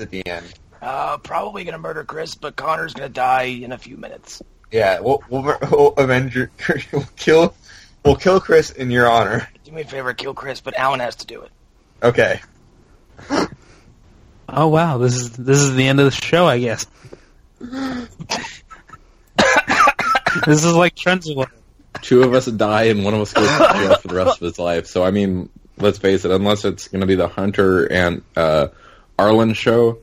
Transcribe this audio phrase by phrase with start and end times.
[0.00, 0.54] we murder Chris at the end.
[0.82, 4.42] Uh, probably gonna murder Chris, but Connor's gonna die in a few minutes.
[4.70, 6.50] Yeah, we'll we'll, mur- we'll avenge your,
[6.92, 7.54] we'll kill
[8.04, 9.48] we'll kill Chris in your honor.
[9.64, 11.50] Do me a favor, kill Chris, but Allan has to do it.
[12.02, 12.40] Okay.
[14.48, 16.86] Oh wow, this is this is the end of the show, I guess.
[17.58, 18.08] this
[20.64, 21.48] is like Trenzilla.
[22.02, 24.44] Two of us die and one of us goes to jail for the rest of
[24.44, 24.86] his life.
[24.86, 26.30] So I mean, let's face it.
[26.30, 28.68] Unless it's going to be the Hunter and uh,
[29.18, 29.98] Arlen show,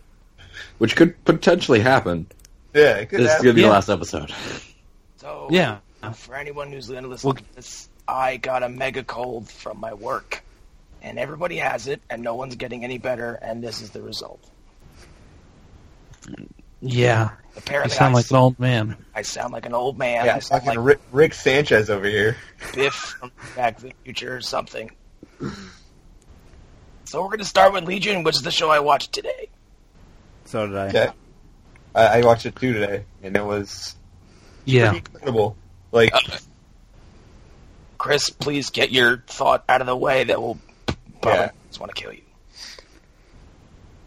[0.77, 2.27] which could potentially happen,
[2.73, 3.67] Yeah, it could this is going to be Yeah.
[3.67, 4.33] the last episode.
[5.17, 5.79] So Yeah.
[6.15, 9.93] for anyone who's going to listen to this, I got a mega cold from my
[9.93, 10.43] work,
[11.01, 14.43] and everybody has it, and no one's getting any better, and this is the result.
[16.81, 18.97] Yeah, you sound I, like an old man.
[19.15, 20.25] I sound like an old man.
[20.25, 22.35] Yeah, I sound fucking like Rick, Rick Sanchez over here.
[22.73, 24.91] Biff from Back to the Future or something.
[27.13, 29.49] So we're going to start with Legion, which is the show I watched today.
[30.45, 30.87] So did I.
[30.87, 31.09] Okay.
[31.93, 33.95] I, I watched it too today, and it was
[34.65, 35.55] Yeah, pretty incredible.
[35.91, 36.19] Like, uh,
[37.99, 40.57] Chris, please get your thought out of the way that will
[41.21, 41.51] probably Yeah.
[41.67, 42.23] just want to kill you.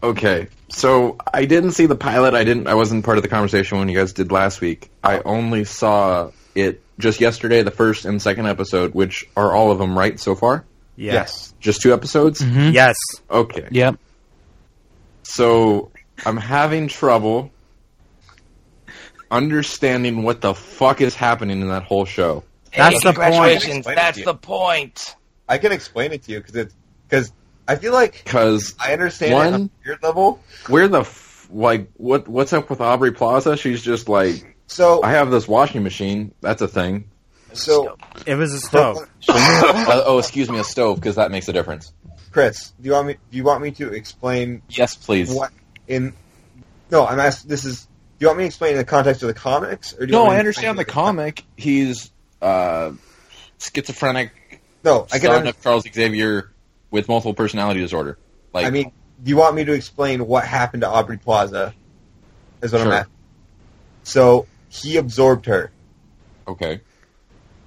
[0.03, 2.35] Okay, so I didn't see the pilot.
[2.35, 2.67] I didn't.
[2.67, 4.91] I wasn't part of the conversation when you guys did last week.
[5.05, 9.79] I only saw it just yesterday, the first and second episode, which are all of
[9.79, 10.65] them right so far.
[10.97, 11.55] Yes.
[11.61, 12.41] Just two episodes.
[12.41, 12.73] Mhm.
[12.73, 12.97] Yes.
[13.31, 13.97] Okay, Yep.
[15.23, 15.91] so
[16.25, 17.51] I'm having trouble
[19.31, 22.45] understanding what the fuck is happening in that whole show.
[22.77, 23.17] That's the point.
[23.17, 23.77] congratulations.
[23.79, 25.17] Explain it That's the point.
[25.49, 26.75] I can explain it to you because it's
[27.09, 27.33] because
[27.69, 30.41] I feel like Because I understand it One- on a weird level.
[30.69, 33.57] where the f- like what what's up with Aubrey Plaza?
[33.57, 36.33] She's just like So, I have this washing machine.
[36.41, 37.05] That's a thing.
[37.57, 37.97] So
[38.27, 38.99] It was a stove.
[39.29, 41.93] uh, oh, excuse me, a stove because that makes a difference.
[42.33, 43.15] Chris, do you want me?
[43.31, 45.31] Do you want me to explain Yes, please.
[45.31, 45.51] what
[45.89, 46.13] in?
[46.91, 47.49] No, I'm asking.
[47.49, 47.85] This is.
[47.85, 50.13] Do you want me to explain in the context of the comics, or do you
[50.13, 51.45] No, I understand the explain- comic.
[51.57, 52.11] He's
[52.43, 52.93] uh,
[53.59, 54.33] schizophrenic,
[54.85, 55.29] No, I can.
[55.31, 56.51] son of Charles Xavier
[56.91, 58.19] with multiple personality disorder.
[58.53, 61.75] Like, I mean, do you want me to explain what happened to Aubrey Plaza?
[62.63, 62.95] Is what I'm Sure.
[62.95, 63.07] at.
[64.05, 65.71] So he absorbed her
[66.49, 66.81] okay,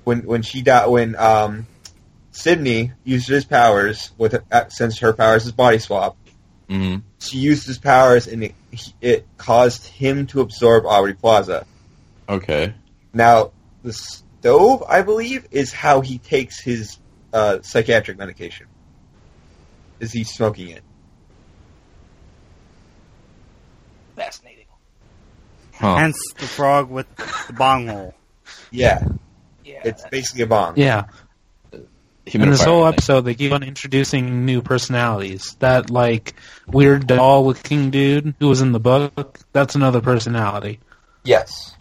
[0.10, 0.88] when when she died.
[0.88, 1.68] When um,
[2.32, 6.18] Sydney used his powers with uh, since her powers is body swap.
[6.68, 8.56] hmm She used his powers, and it,
[9.02, 11.66] it caused him to absorb Aubrey Plaza.
[12.28, 12.74] okay,
[13.14, 13.52] Now,
[13.84, 16.98] the stove, I believe, is how he takes his
[17.32, 18.66] uh, psychiatric medication.
[20.00, 20.84] Is he smoking it?
[24.16, 24.66] Fascinating.
[25.74, 25.96] huh?
[25.98, 27.08] Hence the frog with
[27.48, 28.14] the bong hole.
[28.72, 29.04] Yeah,
[29.70, 29.82] Yeah.
[29.84, 30.74] it's basically a bomb.
[30.78, 31.06] Yeah.
[31.72, 31.86] In
[32.26, 35.56] Humidifier, this whole episode, they keep on introducing new personalities.
[35.60, 36.36] That like
[36.68, 39.40] weird doll-looking dude who was in the book.
[39.52, 40.80] That's another personality.
[41.24, 41.76] Yes.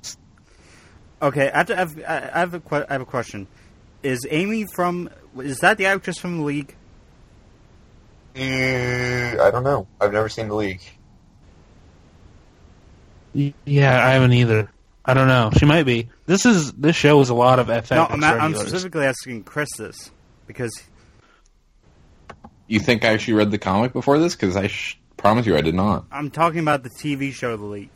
[1.21, 3.47] Okay, I have, to, I have, I have a que- I have a question.
[4.03, 5.11] Is Amy from?
[5.39, 6.75] Is that the actress from the League?
[8.37, 9.89] Uh, I don't know.
[10.01, 10.83] I've never seen the league.
[13.35, 14.71] Yeah, I haven't either.
[15.09, 15.51] I don't know.
[15.57, 16.11] She might be.
[16.27, 19.71] This is this show is a lot of FX no, I'm, I'm specifically asking Chris
[19.79, 20.11] this
[20.47, 20.83] because
[22.67, 24.37] You think I actually read the comic before this?
[24.37, 26.05] Because I sh- promise you I did not.
[26.13, 27.89] I'm talking about the TV show The League.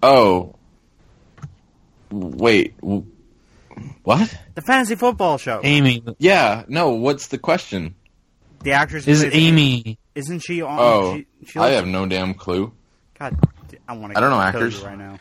[0.00, 0.54] Oh,
[2.12, 2.74] wait,
[4.04, 4.38] what?
[4.54, 5.60] The fantasy football show.
[5.64, 6.90] Amy Yeah, no.
[6.90, 7.96] What's the question?
[8.62, 9.98] The actress who is plays Amy.
[10.14, 10.78] Isn't she on?
[10.80, 12.72] Oh, she, she I have no damn clue.
[13.18, 13.36] God,
[13.88, 14.18] I want to.
[14.18, 14.80] I don't know kill actors.
[14.80, 15.18] you right now.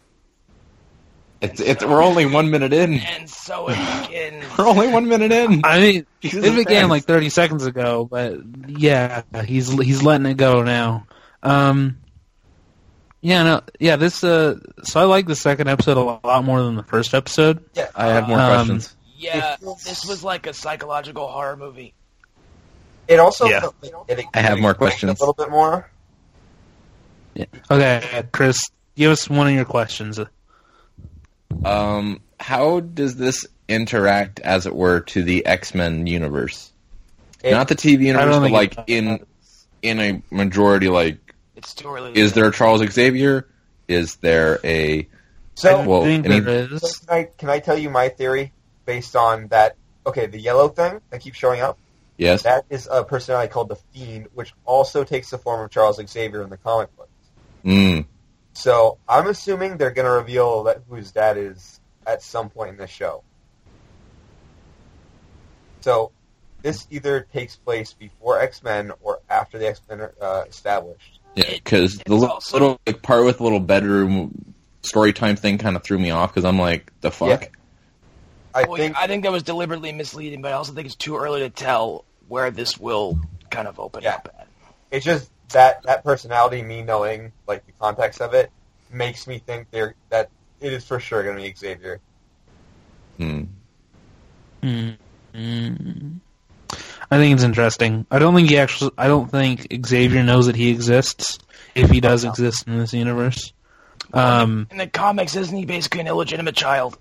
[1.39, 2.95] It's it's we're only one minute in.
[2.95, 4.43] And so it begins.
[4.57, 5.61] We're only one minute in.
[5.63, 6.89] I mean, Jesus it began Christ.
[6.89, 11.05] like 30 seconds ago, but yeah, he's he's letting it go now.
[11.43, 11.99] Um,
[13.21, 13.97] yeah, no, yeah.
[13.97, 17.63] This uh, so I like the second episode a lot more than the first episode.
[17.75, 17.89] Yeah.
[17.95, 18.95] I have more Um, questions.
[19.15, 21.93] Yeah, feels- this was like a psychological horror movie.
[23.07, 23.45] It also.
[23.45, 23.59] Yeah.
[23.61, 25.19] felt like it I have more questions.
[25.19, 25.89] A little bit more.
[27.35, 27.45] Yeah.
[27.69, 28.57] Okay, Chris,
[28.95, 30.19] give us one of your questions.
[31.65, 36.71] Um, how does this interact, as it were, to the X Men universe?
[37.43, 39.25] It- Not the TV universe, but like in
[39.81, 40.89] in a majority.
[40.89, 41.19] Like,
[41.55, 42.17] It's too early.
[42.17, 43.47] is there a Charles Xavier?
[43.87, 45.07] Is there a
[45.55, 46.01] So, well?
[46.01, 46.97] I think any- there so is.
[46.99, 48.53] can I can I tell you my theory
[48.85, 49.75] based on that?
[50.05, 51.77] Okay, the yellow thing that keeps showing up.
[52.17, 52.43] yes.
[52.43, 56.41] That is a personality called the Fiend, which also takes the form of Charles Xavier
[56.41, 57.09] in the comic books.
[57.65, 58.05] Mm,
[58.57, 62.77] So I'm assuming they're going to reveal that whose dad is at some point in
[62.77, 63.21] this show.
[65.81, 66.11] So
[66.63, 70.43] this either takes place before X Men or after after the X Men are uh,
[70.49, 71.19] established.
[71.35, 75.59] Yeah, because the little, also- little like part with the little bedroom story time thing
[75.59, 77.43] kind of threw me off because I'm like, the fuck.
[77.43, 77.47] Yeah.
[78.55, 81.15] I Well, think I think that was deliberately misleading, but I also think it's too
[81.15, 83.19] early to tell where this will
[83.51, 84.15] kind of open Yeah.
[84.15, 84.47] up at.
[84.89, 88.51] it's just that that personality, me knowing like the context of it,
[88.91, 90.29] makes me think they're that
[90.59, 91.99] it is for sure going to be Xavier.
[93.17, 93.43] Hmm.
[94.63, 94.97] Mm.
[95.33, 96.19] Mm.
[97.09, 98.05] I think it's interesting.
[98.11, 98.91] I don't think he actually.
[98.97, 101.39] I don't think Xavier knows that he exists.
[101.75, 103.53] If he does exist in this universe,
[104.13, 106.97] um, In the comics, isn't he basically an illegitimate child?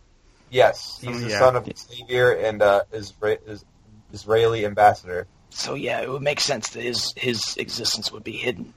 [0.50, 1.38] Yes, he's Oh, the yeah.
[1.38, 3.64] son of Xavier and uh, Isra- is
[4.12, 5.26] Israeli ambassador.
[5.50, 8.74] So yeah, it would make sense that his his existence would be hidden.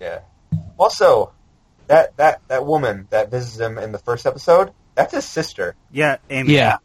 [0.00, 0.20] Yeah.
[0.78, 1.32] Also,
[1.88, 5.74] that that that woman that visits him in the first episode, that's his sister.
[5.90, 6.54] Yeah, Amy.
[6.54, 6.78] yeah,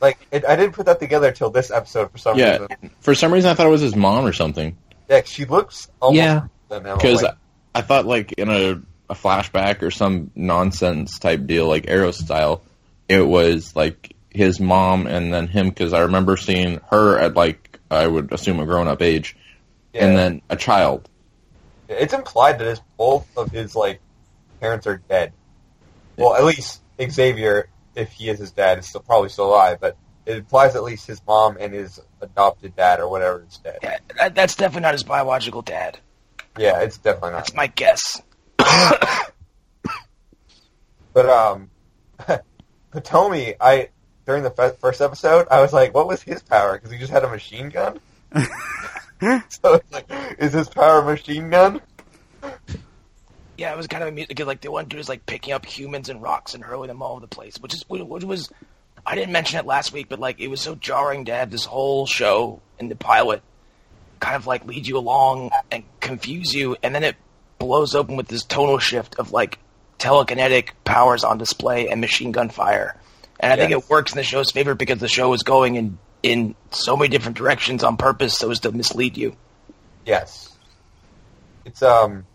[0.00, 2.58] Like it, I didn't put that together till this episode for some Yeah.
[2.58, 2.90] reason.
[3.00, 4.76] For some reason, I thought it was his mom or something.
[5.08, 6.34] Yeah, she looks almost Yeah.
[6.34, 6.96] like them, Emma.
[6.96, 7.34] Because Like,
[7.74, 8.80] I thought like in a,
[9.10, 12.62] a flashback or some nonsense type deal, like Arrow style,
[13.08, 15.68] it was like his mom and then him.
[15.68, 19.36] Because I remember seeing her at like I would assume a grown up age,
[19.92, 20.06] yeah.
[20.06, 21.08] and then a child.
[21.88, 24.00] it's implied that his, both of his like
[24.60, 25.32] parents are dead.
[26.16, 29.78] Well, at least Xavier, if he is his dad, is still probably still alive.
[29.80, 29.96] But
[30.26, 33.78] it implies at least his mom and his adopted dad or whatever is dead.
[33.82, 35.98] Yeah, that, that's definitely not his biological dad.
[36.58, 37.38] Yeah, it's definitely not.
[37.38, 38.22] That's my guess.
[41.14, 41.70] But um,
[42.92, 43.88] Potomi, I
[44.26, 46.74] during the fe- first episode, I was like, what was his power?
[46.74, 48.00] Because he just had a machine gun.
[49.48, 51.80] so it's like, is his power a machine gun?
[53.56, 55.64] Yeah, it was kind of amusing because like the one dude is like picking up
[55.64, 58.50] humans and rocks and hurling them all over the place, which is which was
[59.06, 61.64] I didn't mention it last week, but like it was so jarring to have this
[61.64, 63.42] whole show in the pilot
[64.20, 67.16] kind of like lead you along and confuse you, and then it
[67.58, 69.58] blows open with this tonal shift of like
[69.98, 72.96] telekinetic powers on display and machine gun fire,
[73.44, 75.98] and I think it works in the show's favor because the show is going in
[76.22, 79.36] in so many different directions on purpose so as to mislead you.
[80.06, 80.56] Yes.
[81.64, 82.26] It's um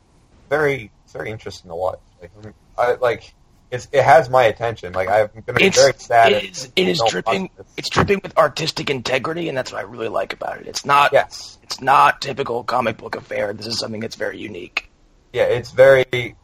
[0.50, 2.00] very very interesting to watch.
[2.22, 2.32] Like
[2.78, 3.34] I like
[3.72, 4.94] it's it has my attention.
[4.94, 6.32] Like I'm gonna be It's very sad.
[6.32, 10.08] it is it is dripping it's dripping with artistic integrity, and that's what I really
[10.10, 10.68] like about it.
[10.68, 11.58] It's not Yes.
[11.64, 13.54] it's not typical comic book affair.
[13.54, 14.90] This is something that's very unique.
[15.34, 16.36] Yeah, it's very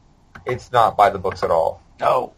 [0.46, 1.82] it's not by the books at all.
[2.00, 2.34] No,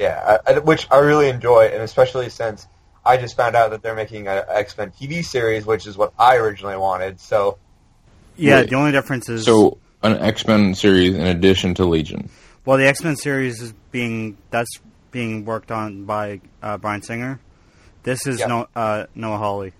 [0.00, 2.66] Yeah, I, I, which I really enjoy, and especially since
[3.04, 6.14] I just found out that they're making an X Men TV series, which is what
[6.18, 7.20] I originally wanted.
[7.20, 7.58] So
[8.36, 8.70] Yeah, Wait.
[8.70, 12.30] the only difference is So an X Men series in addition to Legion.
[12.64, 14.80] well, the X Men series is being that's
[15.10, 17.38] being worked on by uh, Bryan Singer.
[18.02, 18.46] This is Yeah.
[18.46, 19.72] no uh, Noah Hawley.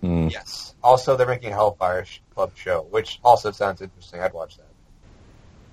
[0.00, 0.28] Hmm.
[0.28, 4.20] yes, also they're making a Hellfire Club show, which also sounds interesting.
[4.22, 4.64] I'd watch that.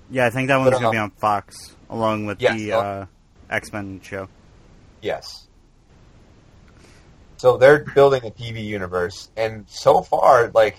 [0.09, 1.55] Yeah, I think that one's gonna be um, on Fox
[1.89, 3.05] along with yes, the uh, uh,
[3.49, 4.27] X Men show.
[5.01, 5.47] Yes.
[7.37, 10.77] So they're building a TV universe, and so far, like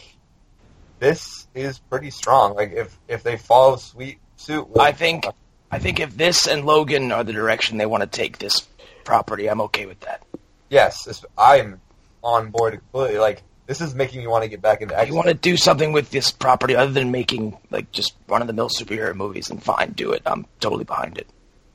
[0.98, 2.54] this is pretty strong.
[2.54, 5.26] Like if if they follow sweet suit, with, I think
[5.70, 8.66] I think if this and Logan are the direction they want to take this
[9.04, 10.24] property, I'm okay with that.
[10.68, 11.80] yes, I'm
[12.24, 13.18] on board completely.
[13.18, 15.08] Like this is making me want to get back into If X.
[15.10, 18.48] you want to do something with this property other than making like just run of
[18.48, 20.22] the mill superhero movies, and fine, do it.
[20.26, 21.28] I'm totally behind it.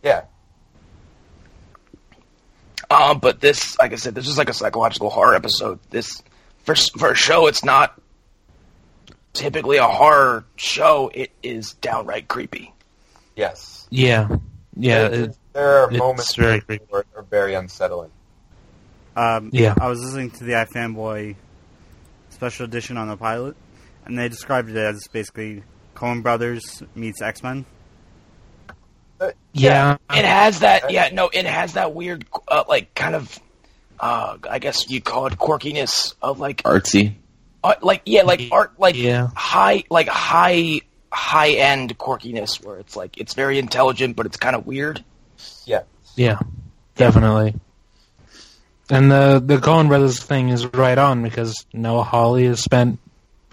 [0.04, 0.24] Yeah,
[2.90, 5.80] Um, but this, like I said, this is like a psychological horror episode.
[5.90, 6.22] This
[6.64, 8.00] for for a show, it's not
[9.34, 11.10] typically a horror show.
[11.14, 12.74] It is downright creepy.
[13.36, 14.28] yes, yeah,
[14.76, 16.86] yeah, There, it, there are moments very that creepy.
[16.94, 18.12] are, are very unsettling.
[19.16, 19.76] Um, Yeah.
[19.80, 21.36] I was listening to the iFanboy
[22.32, 23.56] special edition on the pilot,
[24.06, 25.64] and they described it as basically
[25.96, 27.66] Coen Brothers meets X Men.
[29.20, 29.98] Uh, yeah.
[30.10, 33.40] It has that, yeah, no, it has that weird, uh, like kind of,
[34.00, 37.16] uh, I guess you call it quirkiness of like, Artsy.
[37.64, 39.30] uh, like yeah, like art, like Yeah.
[39.36, 44.56] high, like high, high end quirkiness where it's like it's very intelligent, but it's kind
[44.56, 45.04] of weird.
[45.66, 45.84] yeah,
[46.16, 46.40] Yeah,
[46.96, 47.54] definitely.
[48.90, 53.00] And the the Coen Brothers thing is right on because Noah Hawley has spent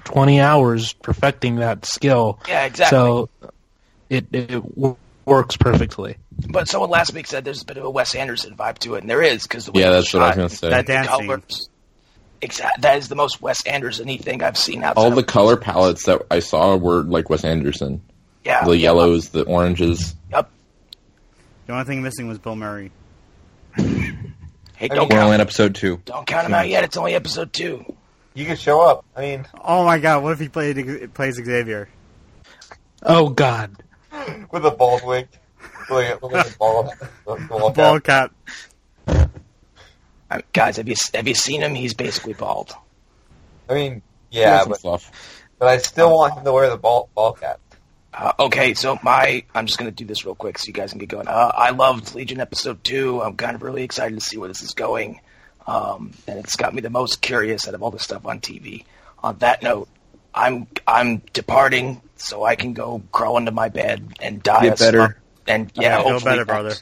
[0.04, 2.40] twenty hours perfecting that skill.
[2.48, 2.96] Yeah, exactly.
[2.96, 3.28] So
[4.08, 6.16] it it w- works perfectly.
[6.48, 9.02] But someone last week said there's a bit of a Wes Anderson vibe to it,
[9.02, 10.70] and there is because the way Yeah, it's that's what I was gonna say.
[10.70, 11.68] That the dance colors.
[12.42, 12.80] Exact.
[12.82, 15.00] That is the most Wes Anderson-y thing I've seen outside.
[15.02, 18.00] All of- the color palettes that I saw were like Wes Anderson.
[18.44, 18.76] yeah, The yeah.
[18.84, 20.14] yellows, the oranges.
[20.32, 20.48] Yep.
[21.66, 22.90] The only thing missing was Bill Murray.
[23.76, 26.00] Hey, don't mean- We're only in episode two.
[26.06, 26.84] Don't count him out yet.
[26.84, 27.84] It's only episode two.
[28.32, 29.04] You can show up.
[29.14, 31.88] I mean, Oh my god, what if he played plays Xavier?
[33.02, 33.70] Oh God.
[34.50, 35.28] With a bald wig.
[35.90, 36.90] Like, like a bald,
[37.48, 38.32] bald Ball cap.
[39.06, 41.74] Uh, guys, have you have you seen him?
[41.74, 42.72] He's basically bald.
[43.68, 45.42] I mean, yeah, but, stuff.
[45.58, 47.60] but I still want him to wear the ball ball cap.
[48.14, 50.98] Uh, okay, so my I'm just gonna do this real quick so you guys can
[50.98, 51.26] get going.
[51.26, 53.20] Uh, I loved Legion episode two.
[53.20, 55.20] I'm kind of really excited to see where this is going,
[55.66, 58.84] um, and it's got me the most curious out of all the stuff on TV.
[59.22, 59.88] On that note,
[60.34, 64.62] I'm I'm departing so I can go crawl into my bed and die.
[64.68, 64.98] Get better.
[64.98, 65.14] slump-
[65.46, 66.74] And yeah, Feel hopefully better, brother.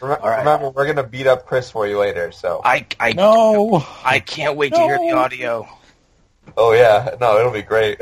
[0.00, 0.38] Rem- All right.
[0.40, 2.30] Remember, we're gonna beat up Chris for you later.
[2.32, 3.84] So, I I No.
[4.04, 5.66] I can't wait to hear the audio.
[6.56, 8.00] oh yeah, no, it'll be great.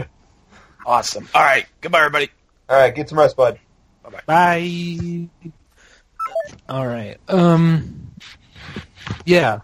[0.84, 1.28] Awesome.
[1.34, 2.28] All right, goodbye, everybody.
[2.68, 3.60] All right, get some rest, bud.
[4.02, 4.20] Bye.
[4.26, 5.28] Bye.
[6.68, 7.18] All right.
[7.28, 8.10] Um.
[9.24, 9.60] Yeah.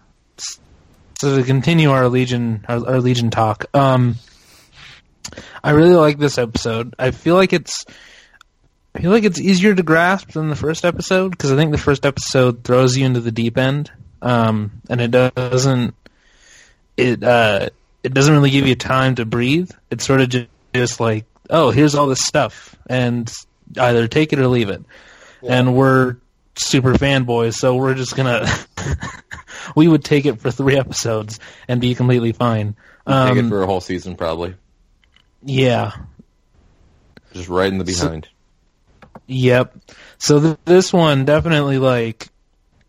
[1.19, 3.65] So to continue our Legion, our, our Legion talk.
[3.73, 4.15] Um.
[5.63, 6.95] I really like this episode.
[6.99, 7.85] I feel like it's.
[8.95, 11.77] I feel like it's easier to grasp than the first episode because I think the
[11.77, 15.93] first episode throws you into the deep end, um, and it doesn't.
[16.97, 17.69] It uh,
[18.03, 19.69] it doesn't really give you time to breathe.
[19.91, 23.31] It's sort of just, just like, oh, here's all this stuff, and
[23.77, 24.83] either take it or leave it.
[25.47, 26.17] And we're
[26.55, 28.45] super fanboys, so we're just gonna.
[29.75, 32.75] we would take it for three episodes and be completely fine.
[33.07, 34.55] Take it Um, for a whole season, probably.
[35.43, 35.93] Yeah.
[37.33, 38.27] Just right in the behind.
[39.27, 39.77] Yep.
[40.17, 42.29] So th- this one definitely like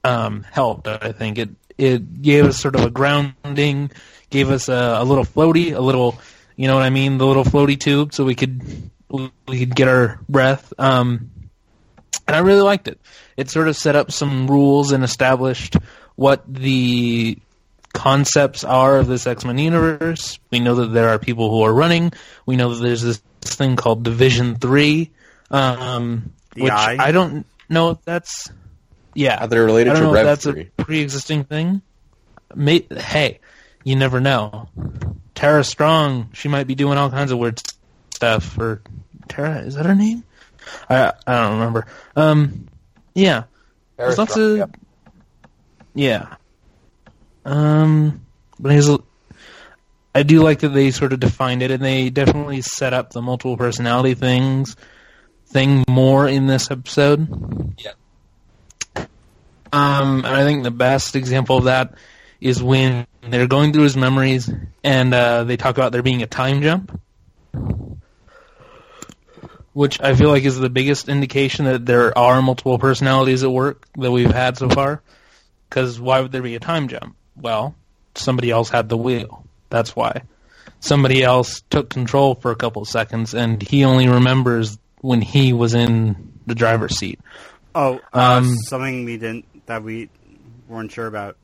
[0.04, 0.88] um, helped.
[0.88, 3.90] I think it it gave us sort of a grounding,
[4.28, 6.18] gave us a, a little floaty, a little,
[6.56, 9.88] you know what I mean, the little floaty tube, so we could we could get
[9.88, 10.72] our breath.
[10.78, 11.30] Um,
[12.26, 13.00] and I really liked it.
[13.36, 15.76] It sort of set up some rules and established
[16.16, 17.38] what the
[17.92, 20.38] concepts are of this X Men universe.
[20.50, 22.12] We know that there are people who are running.
[22.46, 25.10] We know that there's this thing called Division Three,
[25.50, 26.96] um, which Eye?
[26.98, 28.50] I don't know if that's
[29.14, 29.42] yeah.
[29.44, 30.70] Are they related I don't to know Rev if that's 3?
[30.78, 31.82] a pre-existing thing.
[32.54, 33.40] May, hey,
[33.84, 34.68] you never know.
[35.34, 37.62] Tara Strong, she might be doing all kinds of weird
[38.14, 38.58] stuff.
[38.58, 38.82] Or
[39.28, 40.24] Tara, is that her name?
[40.88, 41.86] I I don't remember.
[42.16, 42.68] Um,
[43.14, 43.44] yeah,
[43.96, 44.70] Very there's lots strong, of yep.
[45.94, 46.34] yeah.
[47.44, 48.26] Um,
[48.58, 48.88] but he's,
[50.14, 53.22] I do like that they sort of defined it, and they definitely set up the
[53.22, 54.76] multiple personality things
[55.46, 57.74] thing more in this episode.
[57.78, 57.92] Yeah.
[59.72, 61.94] Um, and I think the best example of that
[62.40, 64.50] is when they're going through his memories,
[64.82, 66.98] and uh, they talk about there being a time jump,
[69.72, 73.86] which I feel like is the biggest indication that there are multiple personalities at work
[73.96, 75.02] that we've had so far.
[75.68, 77.14] Because why would there be a time jump?
[77.40, 77.74] Well,
[78.14, 79.44] somebody else had the wheel.
[79.70, 80.22] That's why.
[80.80, 85.52] Somebody else took control for a couple of seconds, and he only remembers when he
[85.52, 87.20] was in the driver's seat.
[87.74, 90.08] Oh, uh, Um, something we didn't that we
[90.68, 91.36] weren't sure about.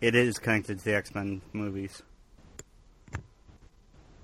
[0.00, 2.02] It is connected to the X Men movies.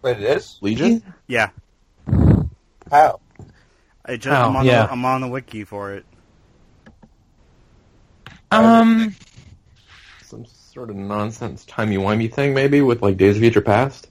[0.02, 0.58] Wait, it is?
[0.60, 1.02] Legion?
[1.26, 1.50] Yeah,
[2.90, 3.20] How?
[4.04, 4.86] I just, Oh, I'm, on yeah.
[4.86, 6.04] the, I'm on the wiki for it.
[8.50, 9.14] Um, Some
[10.76, 14.08] sort of nonsense timey-wimey thing, maybe, with like Days of Future Past?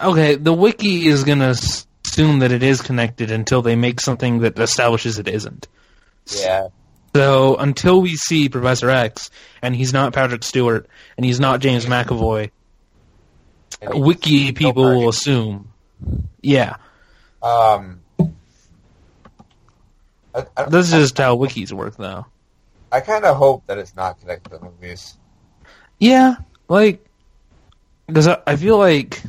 [0.00, 4.40] okay, the wiki is going to assume that it is connected until they make something
[4.40, 5.66] that establishes it isn't.
[6.36, 6.68] Yeah.
[7.14, 9.30] So until we see Professor X,
[9.62, 12.50] and he's not Patrick Stewart, and he's not James McAvoy,
[13.80, 15.72] And he- wiki people Bill will assume.
[16.42, 16.76] Yeah,
[17.42, 18.00] Um.
[20.34, 22.26] I, I, this is just how wikis work, though.
[22.90, 25.16] I kind of hope that it's not connected to the movies.
[25.98, 26.36] Yeah,
[26.68, 27.04] like,
[28.06, 29.22] because I, I feel like,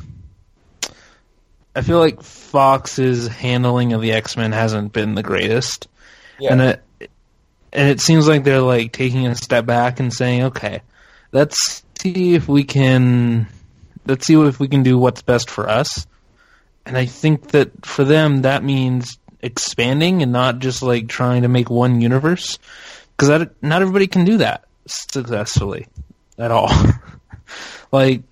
[1.74, 5.88] I feel like Fox's handling of the X Men hasn't been the greatest,
[6.38, 6.52] Yeah.
[6.52, 6.82] and it,
[7.72, 10.82] and it seems like they're like taking a step back and saying, okay,
[11.32, 13.46] let's see if we can,
[14.06, 16.06] let's see if we can do what's best for us,
[16.86, 21.48] and I think that for them that means expanding and not just like trying to
[21.48, 22.58] make one universe,
[23.16, 25.86] because not everybody can do that successfully
[26.40, 26.70] at all.
[27.92, 28.22] like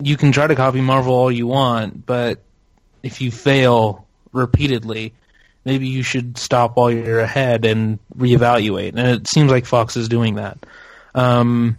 [0.00, 2.42] you can try to copy Marvel all you want, but
[3.02, 5.14] if you fail repeatedly,
[5.64, 8.90] maybe you should stop while you're ahead and reevaluate.
[8.90, 10.58] And it seems like Fox is doing that,
[11.14, 11.78] um,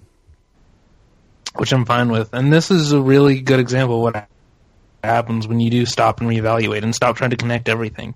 [1.55, 2.33] which I'm fine with.
[2.33, 4.27] And this is a really good example of what
[5.03, 8.15] happens when you do stop and reevaluate and stop trying to connect everything.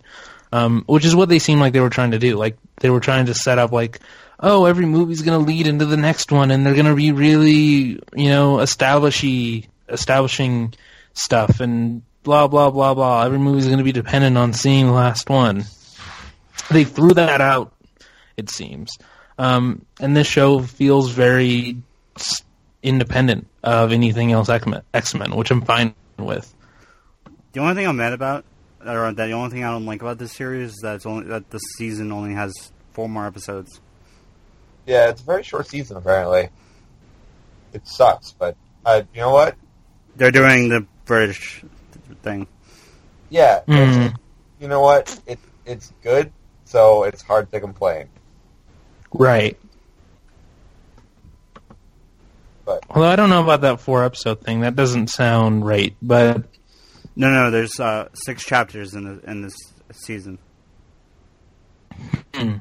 [0.53, 2.36] Um, which is what they seem like they were trying to do.
[2.36, 4.00] Like they were trying to set up like,
[4.41, 7.12] oh, every movie's going to lead into the next one, and they're going to be
[7.12, 10.74] really, you know, establishy, establishing
[11.13, 13.24] stuff and blah blah blah blah.
[13.24, 15.65] Every movie's going to be dependent on seeing the last one.
[16.69, 17.74] They threw that out.
[18.38, 18.98] It seems,
[19.38, 21.77] um, and this show feels very
[22.81, 26.53] independent of anything else X Men, which I'm fine with.
[27.53, 28.45] The only thing I'm mad about,
[28.86, 31.50] or the only thing I don't like about this series, is that it's only that
[31.51, 32.53] this season only has
[32.93, 33.79] four more episodes.
[34.85, 36.50] Yeah, it's a very short season apparently.
[37.73, 39.55] It sucks, but uh, you know what?
[40.15, 41.63] They're doing the British
[42.23, 42.47] thing.
[43.29, 44.15] Yeah, Mm.
[44.59, 45.17] you know what?
[45.25, 46.31] It it's good,
[46.65, 48.07] so it's hard to complain.
[49.13, 49.57] Right.
[52.65, 55.95] But- although I don't know about that four episode thing, that doesn't sound right.
[56.01, 56.43] But
[57.15, 59.55] No, no, there's uh, six chapters in the in this
[59.93, 60.39] season,
[62.33, 62.57] Hmm.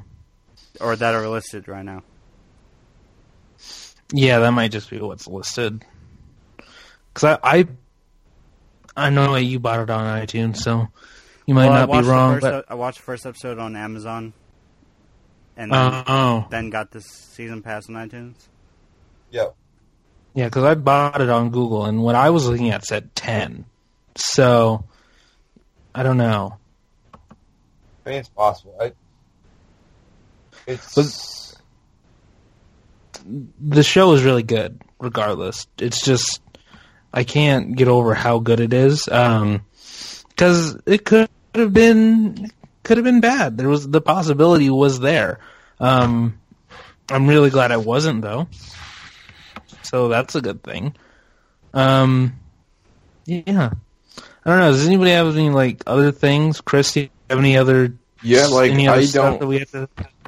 [0.81, 2.03] or that are listed right now.
[4.13, 5.85] Yeah, that might just be what's listed.
[7.13, 7.67] Because I, I,
[8.97, 10.89] I know that you bought it on iTunes, so
[11.47, 12.35] you might Well, not be wrong.
[12.35, 14.33] first But ep- I watched the first episode on Amazon,
[15.57, 18.37] and oh, then, oh, then got this season pass on iTunes.
[19.31, 19.55] Yep.
[20.35, 23.65] yeah, because I bought it on Google, and what I was looking at said ten.
[24.17, 24.85] So
[25.95, 26.59] I don't know.
[28.07, 28.77] I mean, it's possible.
[28.81, 28.93] I,
[30.67, 31.50] it's
[33.27, 35.67] the show is really good regardless.
[35.79, 36.41] It's just
[37.13, 39.65] i can't get over how good it is um
[40.29, 42.51] because it could have been
[42.83, 43.59] could have been bad.
[43.59, 45.41] There was the possibility was there.
[45.79, 46.39] Um
[47.11, 48.49] i'm really glad i wasn't though.
[49.83, 50.95] So that's a good thing.
[51.75, 52.39] Um
[53.27, 53.73] yeah.
[54.45, 54.71] I don't know.
[54.71, 56.61] Does anybody have any like other things?
[56.61, 59.41] Chris do you have any other Yeah, like any other I don't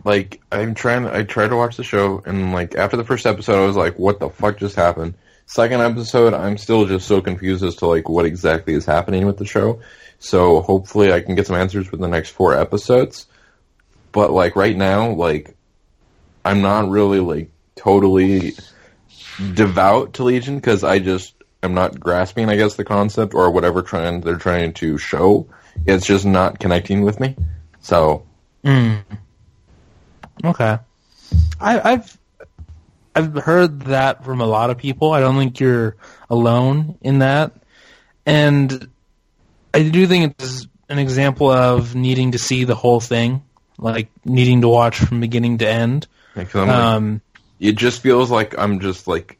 [0.04, 3.62] like I'm trying I tried to watch the show and like after the first episode
[3.62, 5.14] I was like what the fuck just happened.
[5.46, 9.38] Second episode I'm still just so confused as to like what exactly is happening with
[9.38, 9.80] the show.
[10.18, 13.26] So hopefully I can get some answers for the next 4 episodes.
[14.12, 15.56] But like right now like
[16.44, 18.54] I'm not really like totally
[19.54, 23.82] devout to Legion cuz I just am not grasping I guess the concept or whatever
[23.82, 25.46] trend they're trying to show.
[25.86, 27.36] It's just not connecting with me.
[27.80, 28.24] So
[28.64, 29.02] Mm.
[30.44, 30.78] Okay.
[31.60, 32.18] I, I've
[33.14, 35.12] I've heard that from a lot of people.
[35.12, 35.96] I don't think you're
[36.30, 37.52] alone in that,
[38.26, 38.88] and
[39.74, 43.42] I do think it's an example of needing to see the whole thing,
[43.78, 46.06] like needing to watch from beginning to end.
[46.36, 47.20] Yeah, 'cause I'm like, Um,
[47.60, 49.38] it just feels like I'm just like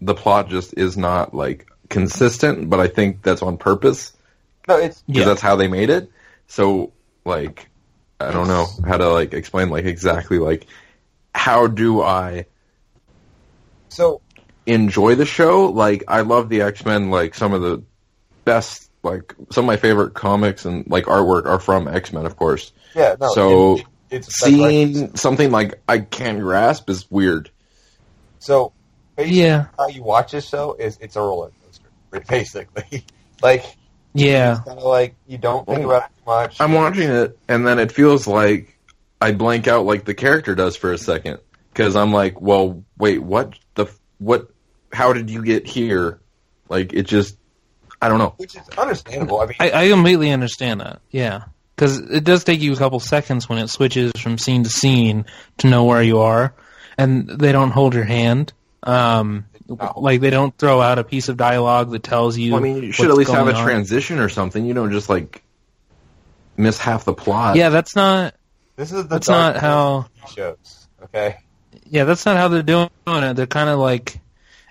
[0.00, 4.12] the plot just is not like consistent, but I think that's on purpose
[4.68, 5.24] no, it's because Yeah.
[5.26, 6.10] that's how they made it.
[6.46, 6.92] So
[7.24, 7.68] like
[8.28, 10.66] I don't know how to like explain like exactly like
[11.34, 12.46] how do I
[13.88, 14.20] so
[14.66, 15.66] enjoy the show?
[15.66, 17.10] Like I love the X Men.
[17.10, 17.82] Like some of the
[18.44, 22.36] best like some of my favorite comics and like artwork are from X Men, of
[22.36, 22.72] course.
[22.94, 23.16] yeah.
[23.20, 27.50] No, So, it- it's that's like- Seeing something like I can't grasp is weird.
[28.38, 28.72] so
[29.16, 33.04] basically yeah, how you watch this show is it's a roller coaster, basically.
[33.42, 33.64] like
[34.14, 35.90] yeah, kind of like you don't think Oh.
[35.90, 36.60] about it too much.
[36.60, 38.78] I'm watching it, and then it feels like
[39.20, 41.38] I blank out like the character does for a second
[41.72, 43.86] because I'm like, well, wait, what the
[44.18, 44.48] what?
[44.92, 46.20] How did you get here?
[46.68, 47.36] Like it just,
[48.00, 48.34] I don't know.
[48.36, 49.40] which is understandable.
[49.40, 51.00] I mean, I, I completely understand that.
[51.10, 51.44] Yeah,
[51.76, 55.26] because it does take you a couple seconds when it switches from scene to scene
[55.58, 56.54] to know where you are,
[56.98, 58.52] and they don't hold your hand.
[58.82, 59.92] Um, No.
[59.96, 62.52] like they don't throw out a piece of dialogue that tells you.
[62.52, 63.62] Well, I mean, you should at least have a on.
[63.64, 64.64] transition or something.
[64.66, 65.42] You don't just like
[66.56, 67.56] miss half the plot.
[67.56, 68.34] Yeah, that's not.
[68.76, 70.06] this is the That's not how.
[70.34, 70.88] shows.
[71.04, 71.36] Okay,
[71.86, 73.34] Yeah, that's not how they're doing it.
[73.36, 74.18] They're kind of like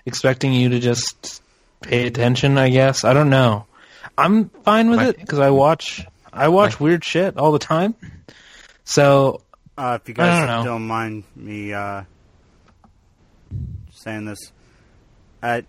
[0.06, 1.42] expecting you to just
[1.82, 2.56] pay attention.
[2.58, 3.66] I guess I don't know.
[4.16, 6.06] I'm fine with My- it because I watch.
[6.32, 7.94] I watch weird shit all the time.
[8.84, 9.42] So
[9.76, 10.64] Uh, if you guys don't know.
[10.64, 12.04] don't mind me uh,
[13.92, 14.38] saying this,
[15.42, 15.64] at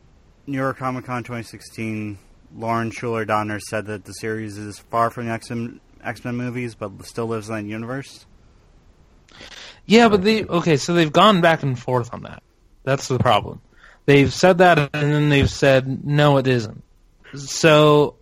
[0.47, 2.17] New York Comic Con 2016,
[2.55, 6.35] Lauren Shuler Donner said that the series is far from the X Men X Men
[6.35, 8.25] movies, but still lives in that universe.
[9.85, 12.43] Yeah, but they okay, so they've gone back and forth on that.
[12.83, 13.61] That's the problem.
[14.05, 16.83] They've said that, and then they've said no, it isn't.
[17.35, 18.15] So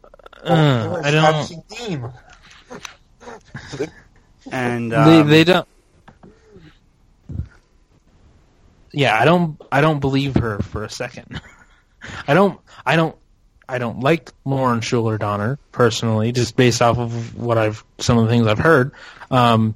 [0.44, 1.46] Oh, uh, I don't.
[1.70, 2.12] Theme.
[4.52, 5.68] And They um, they don't.
[8.92, 9.62] Yeah, I don't.
[9.72, 11.40] I don't believe her for a second.
[12.28, 12.60] I don't.
[12.84, 13.16] I don't.
[13.72, 18.26] I don't like Lauren Shuler Donner personally, just based off of what I've some of
[18.26, 18.92] the things I've heard,
[19.32, 19.76] um,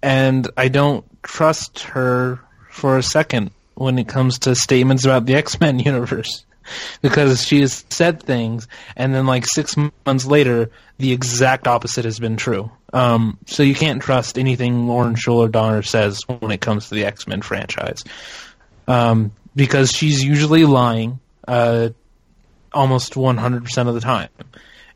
[0.00, 2.38] and I don't trust her
[2.70, 6.44] for a second when it comes to statements about the X Men universe.
[7.02, 9.74] because she has said things, and then like six
[10.06, 12.70] months later, the exact opposite has been true.
[12.92, 17.04] Um, so you can't trust anything Lauren Shuler Donner says when it comes to the
[17.04, 18.04] X Men franchise,
[18.86, 21.88] um, because she's usually lying uh,
[22.72, 24.28] almost 100% of the time.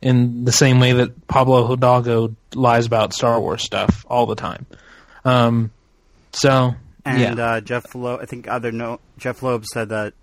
[0.01, 4.67] In the same way that Pablo Hidalgo lies about Star Wars stuff all the time.
[5.25, 5.71] Um,
[6.33, 7.45] so And yeah.
[7.45, 10.15] uh, Jeph Loeb, I think other no, Jeph Loeb said that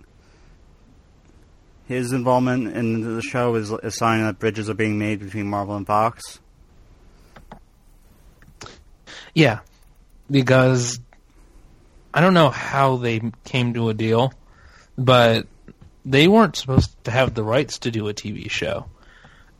[1.88, 5.76] his involvement in the show is a sign that bridges are being made between Marvel
[5.76, 6.40] and Fox.
[9.34, 9.60] Yeah,
[10.30, 11.00] because
[12.14, 14.34] I don't know how they came to a deal,
[14.98, 15.48] but
[16.06, 18.86] they weren't supposed to have the rights to do a TV show.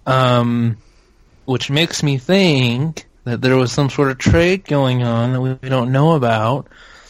[0.06, 0.78] Um,
[1.46, 5.54] which makes me think that there was some sort of trade going on that we,
[5.54, 6.68] we don't know about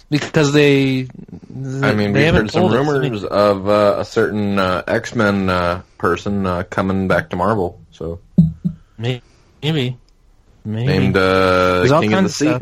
[0.10, 1.02] because they.
[1.02, 3.30] I mean, they we've haven't heard some told us rumors anything.
[3.32, 7.80] of uh, a certain uh, X Men uh, person uh, coming back to Marvel.
[7.92, 8.20] So
[8.98, 9.22] Maybe,
[9.62, 9.98] maybe,
[10.65, 10.86] maybe.
[10.88, 12.58] named uh, King of the Sea.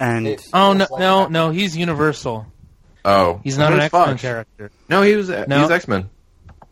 [0.00, 1.50] And It- Oh no, no, no!
[1.50, 2.46] He's Universal.
[3.04, 4.70] Oh, He's not an X Men character.
[4.88, 5.60] No, he was No.
[5.60, 6.08] he's X Men.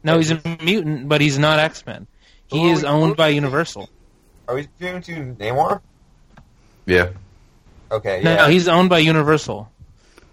[0.05, 2.07] No, he's a mutant, but he's not X Men.
[2.47, 3.89] He is owned by Universal.
[4.49, 5.81] Are we doing to Namor?
[6.87, 7.11] Yeah.
[7.91, 8.37] Okay, No, yeah.
[8.43, 9.71] no, he's owned by Universal.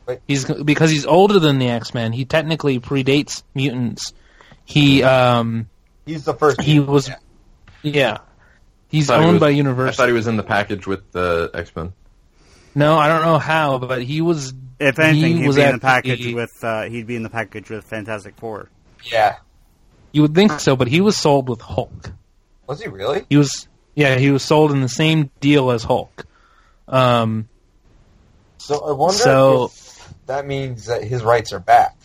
[0.07, 0.19] Wait.
[0.27, 2.13] He's because he's older than the X Men.
[2.13, 4.13] He technically predates mutants.
[4.65, 5.67] He um
[6.05, 6.61] He's the first.
[6.61, 7.15] he mutant, was yeah.
[7.83, 8.17] yeah.
[8.87, 9.51] He's Thought he owned was- by Universal.
[9.51, 9.97] I Universal.
[10.01, 11.93] thought he was in the package with the X Men.
[12.73, 14.53] no, I don't know how, but he was.
[14.79, 17.23] If anything, he he'd was be in the actually- package with uh, he'd be in
[17.23, 18.69] the package with Fantastic Four.
[19.03, 19.37] Yeah.
[20.11, 22.11] You would think so, but he was sold with Hulk.
[22.67, 23.25] Was he really?
[23.29, 26.25] He was yeah, he was sold in the same deal as Hulk.
[26.87, 27.47] Um,
[28.57, 31.95] So I wonder So- if that means that his rights are back.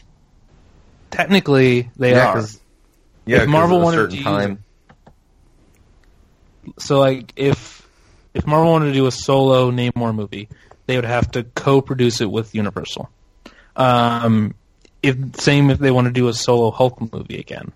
[1.10, 2.34] technically they Yeah, are.
[2.34, 2.60] 'cause-
[3.26, 4.64] Yeah, If 'cause Marvel at a wanted certain to use time.
[6.78, 7.86] so like if
[8.34, 10.48] if Marvel wanted to do a solo Namor movie,
[10.86, 13.08] they would have to co-produce it with Universal.
[13.76, 14.54] Um,
[15.02, 17.72] if same if they want to do a solo Hulk movie again,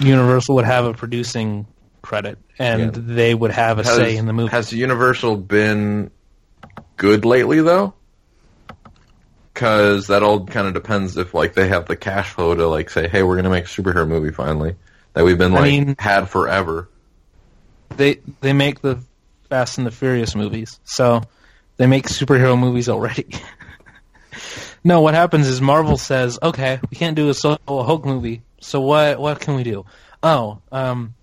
[0.00, 1.66] Universal would have a producing
[2.02, 3.02] credit, and Yeah.
[3.14, 4.50] they would have a Has, say in the movie.
[4.50, 6.10] has Universal been
[6.96, 7.94] good lately though?
[9.52, 12.90] Because that all kind of depends if like they have the cash flow to like
[12.90, 14.74] say, hey, we're gonna make a superhero movie finally
[15.12, 16.88] that we've been I like mean- had forever.
[17.96, 18.98] they they make the
[19.50, 21.22] Fast and the Furious movies, so
[21.76, 23.26] they make superhero movies already.
[24.84, 28.80] no, what happens is Marvel says, "Okay, we can't do a solo Hulk movie, so
[28.80, 29.84] what what can we do?"
[30.22, 31.14] Oh, um,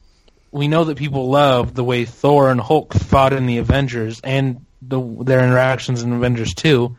[0.51, 4.65] we know that people love the way Thor and Hulk fought in the Avengers and
[4.81, 6.97] the their interactions in Avengers Two.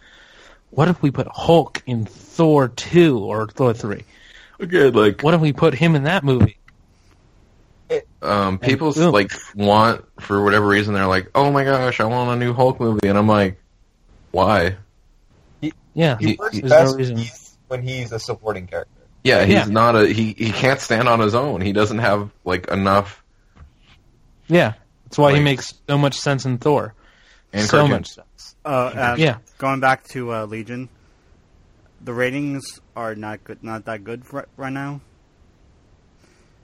[0.70, 4.04] What if we put Hulk in Thor Two or Thor Three?
[4.60, 6.56] Okay, like What if we put him in that movie?
[8.22, 9.12] Um, people boom.
[9.12, 12.78] like want for whatever reason they're like, oh my gosh, I want a new Hulk
[12.81, 13.59] movie, and I'm like,
[14.31, 14.76] why?
[15.94, 17.14] Yeah, He he, works there's best no reason.
[17.16, 18.92] when he's- when he's a supporting character.
[19.24, 19.64] Yeah, he's Yeah.
[19.66, 20.35] not a he.
[20.37, 21.61] He can't stand on his own.
[21.61, 23.22] He doesn't have like enough
[24.48, 24.74] Yeah,
[25.05, 26.94] that's why he makes so much sense in Thor.
[27.52, 27.92] and so cartoons.
[27.92, 28.57] much sense.
[28.64, 29.37] Uh, uh, Yeah.
[29.59, 30.88] Going back to uh, Legion,
[32.02, 35.00] the ratings are not good, not that good for, right now.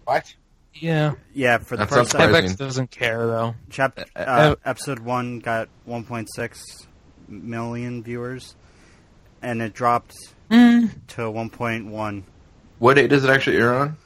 [0.04, 0.34] What?
[0.80, 2.50] Yeah, Yeah, for the That's first not ep- surprising.
[2.56, 3.54] FX doesn't care though.
[3.70, 6.86] chap- Uh, uh, uh, episode one got 1.6
[7.28, 8.54] million viewers,
[9.42, 10.14] and it dropped
[10.50, 12.22] Mm, to 1.1.
[12.78, 13.96] What date does it actually air on?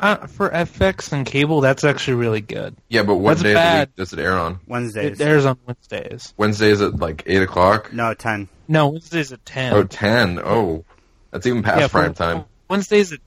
[0.00, 2.76] uh, for FX and cable, that's actually really good.
[2.88, 4.58] Yeah, but what That's day of the week does it air on?
[4.66, 5.20] Wednesdays.
[5.20, 6.34] It airs on Wednesdays.
[6.36, 7.92] Wednesdays at like eight o'clock.
[7.92, 8.48] no, 10.
[8.68, 9.72] No, Wednesdays at ten.
[9.72, 10.40] Oh, 10.
[10.42, 10.84] Oh,
[11.30, 12.44] that's even past yeah, for, prime time.
[12.68, 13.20] Wednesdays at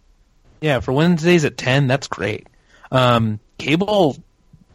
[0.66, 1.86] yeah for Wednesdays at ten.
[1.88, 2.48] That's great.
[2.92, 4.18] Um, cable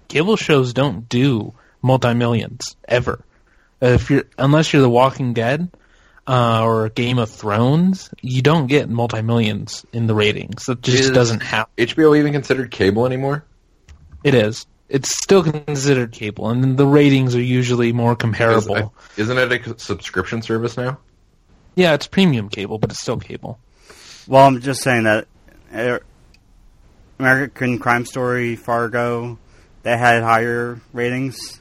[0.09, 3.25] cable shows don't do multi millions ever.
[3.83, 5.69] Uh, if you're unless you're The Walking Dead
[6.29, 10.67] uh, or Game of Thrones, you don't get multi millions in the ratings.
[10.67, 11.73] That just Is- doesn't happen.
[11.77, 13.45] HBO even considered cable anymore?
[14.23, 14.67] It is.
[14.89, 18.77] It's still considered cable, and the ratings are usually more comparable.
[18.77, 20.99] I- Isn't it a subscription service now?
[21.77, 23.59] yeah, it's premium cable, but it's still cable.
[24.27, 25.27] Well, I'm just saying that
[25.73, 29.39] American Crime Story, Fargo,
[29.83, 31.61] they had higher ratings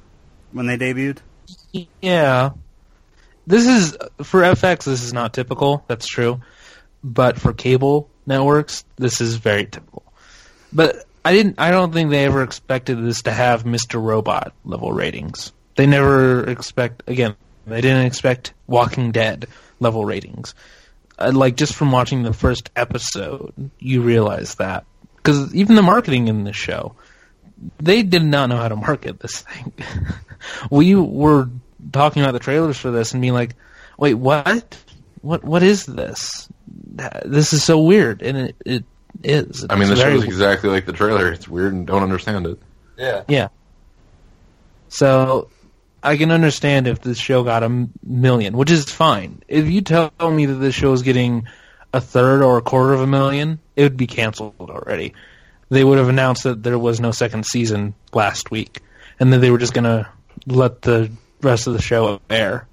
[0.52, 1.20] when they debuted.
[2.02, 2.52] Yeah.
[3.48, 6.42] This is for FX this is not typical, that's true.
[7.04, 10.04] But for cable networks, this is very typical.
[10.72, 14.02] But I didn't I don't think they ever expected this to have Mr.
[14.02, 15.52] Robot level ratings.
[15.76, 19.48] They never expect again, they didn't expect Walking Dead
[19.80, 20.54] level ratings.
[21.20, 24.86] Uh, like just from watching the first episode, you realize that
[25.18, 26.96] because even the marketing in this show,
[27.80, 29.74] they did not know how to market this thing.
[30.72, 31.50] we were
[31.92, 33.56] talking about the trailers for this and being like,
[33.98, 34.78] "Wait, what?
[35.22, 35.44] What?
[35.44, 36.48] What is this?
[37.26, 38.84] This is so weird." And it, it
[39.24, 39.66] is.
[39.70, 41.32] I mean, It's the very show's exactly like the trailer.
[41.32, 42.60] It's weird and don't understand it.
[42.98, 43.24] Yeah.
[43.28, 43.48] Yeah.
[44.90, 45.50] So
[46.02, 49.42] I can understand if this show got a million, which is fine.
[49.48, 51.48] If you tell me that this show is getting
[51.94, 55.14] a third or a quarter of a million, it would be canceled already.
[55.70, 58.82] They would have announced that there was no second season last week,
[59.20, 60.10] and that they were just gonna
[60.46, 62.68] let the rest of the show air,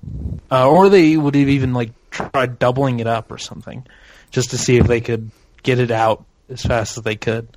[0.50, 3.86] uh, or they would have even like tried doubling it up or something,
[4.30, 5.30] just to see if they could
[5.62, 7.48] get it out as fast as they could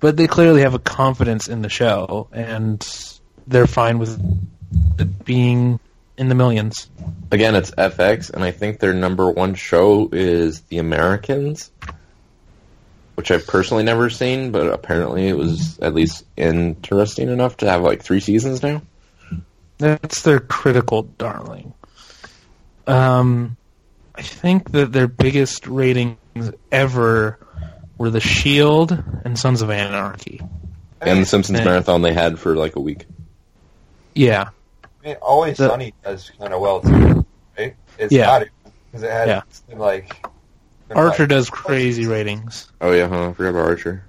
[0.00, 2.86] but they clearly have a confidence in the show, and
[3.46, 4.55] they're fine with it
[5.24, 5.78] being
[6.16, 6.88] in the millions.
[7.30, 11.70] Again, it's FX, and I think their number one show is The Americans,
[13.16, 17.82] which I've personally never seen, but apparently it was at least interesting enough to have
[17.82, 18.82] like three seasons now.
[19.78, 21.74] That's their critical darling.
[22.86, 23.56] Um,
[24.14, 26.16] I think that their biggest ratings
[26.72, 27.38] ever
[27.98, 28.92] were The Shield
[29.24, 30.40] and Sons of Anarchy.
[31.00, 31.64] And the Simpsons Yeah.
[31.64, 33.06] marathon they had for like a week.
[34.14, 34.48] Yeah,
[35.06, 37.24] I mean, Always The- Sunny does kind of well too,
[37.56, 37.76] right?
[37.96, 38.42] It's Yeah.
[38.90, 39.42] because it had Yeah.
[39.48, 40.26] it's like
[40.92, 42.68] Archer like- does crazy ratings.
[42.80, 43.28] Oh yeah, huh?
[43.28, 44.04] I forgot about Archer.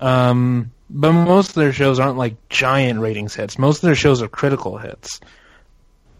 [0.00, 3.58] Um, but most of their shows aren't like giant ratings hits.
[3.58, 5.20] Most of their shows are critical hits.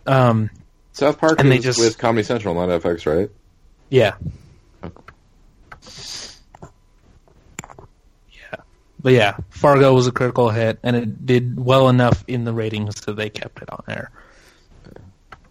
[0.06, 0.50] Um,
[0.92, 3.30] South Park And they just- with Comedy Central, not FX, right?
[3.88, 4.14] Yeah.
[4.84, 5.02] Okay.
[9.02, 12.94] But yeah, Fargo was a critical hit, and it did well enough in the ratings
[13.02, 14.10] that they kept it on air.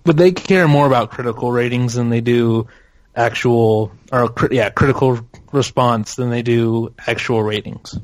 [0.03, 2.67] But they care more about critical ratings than they do
[3.15, 5.19] actual, or yeah, critical
[5.51, 7.97] response than they do actual ratings.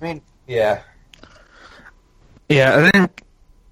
[0.00, 0.82] I mean, yeah.
[2.48, 3.22] Yeah, I think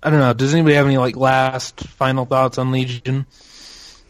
[0.03, 0.35] I don't know.
[0.35, 3.27] Does anybody have any like last final thoughts on Legion?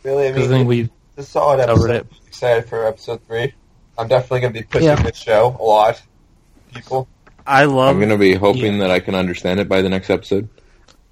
[0.02, 2.08] Really, I Because I think we a solid episode.
[2.26, 3.54] Excited for episode three.
[3.98, 5.02] I'm definitely gonna be pushing Yeah.
[5.02, 6.02] this show a lot.
[6.74, 7.08] People,
[7.46, 10.48] I love I'm gonna be hoping that I can understand it by the next episode.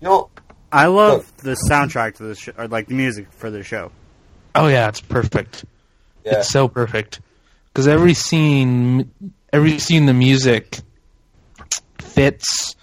[0.01, 0.29] you know,
[0.71, 3.91] I love the soundtrack to the show, or like the music for the show.
[4.55, 5.65] Oh yeah, it's perfect.
[6.25, 7.21] yeah, It's so perfect
[7.73, 9.11] because every scene,
[9.53, 10.79] every scene, the music
[12.01, 12.75] fits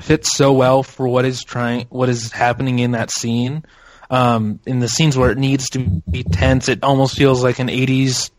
[0.00, 3.64] fits so well for what is trying, what is happening in that scene.
[4.10, 5.78] Um, in the scenes where it needs to
[6.10, 8.30] be tense, it almost feels like an '80s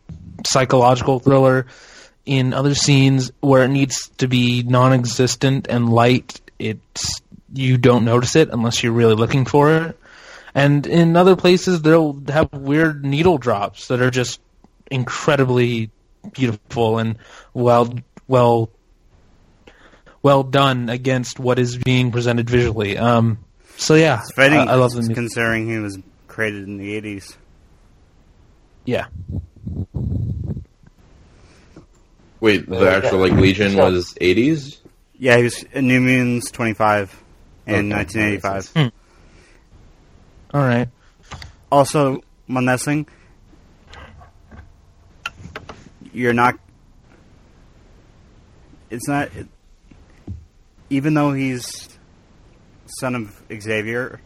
[0.46, 1.68] psychological thriller.
[2.26, 7.22] In other scenes where it needs to be non-existent and light, it's
[7.54, 10.00] you don't notice it unless you're really looking for it.
[10.54, 14.42] And in other places, they'll have weird needle drops that are just
[14.90, 15.92] incredibly
[16.34, 17.18] beautiful and
[17.54, 17.94] well,
[18.28, 18.70] well,
[20.22, 22.98] well done against what is being presented visually.
[22.98, 23.38] Um,
[23.78, 25.16] so yeah, I, I love the music.
[25.16, 27.36] considering he was created in the '80s.
[28.86, 29.08] Yeah,
[32.40, 34.78] Wait, the Yeah, actual like Legion was 80s.
[35.18, 37.24] Yeah, he was in New Mutants 25
[37.66, 38.68] in Okay, 1985.
[38.70, 40.56] Hmm.
[40.56, 40.88] all right.
[41.72, 43.08] Also, one last thing.
[46.14, 46.58] You're not.
[48.90, 49.36] It's not.
[49.36, 49.48] It,
[50.90, 51.90] even though he's
[53.00, 54.22] son of Xavier,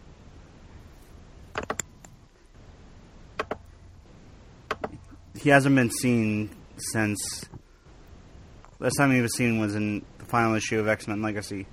[5.41, 7.45] he hasn't been seen since.
[8.79, 11.67] Last time he was seen was in the final issue of X Men Legacy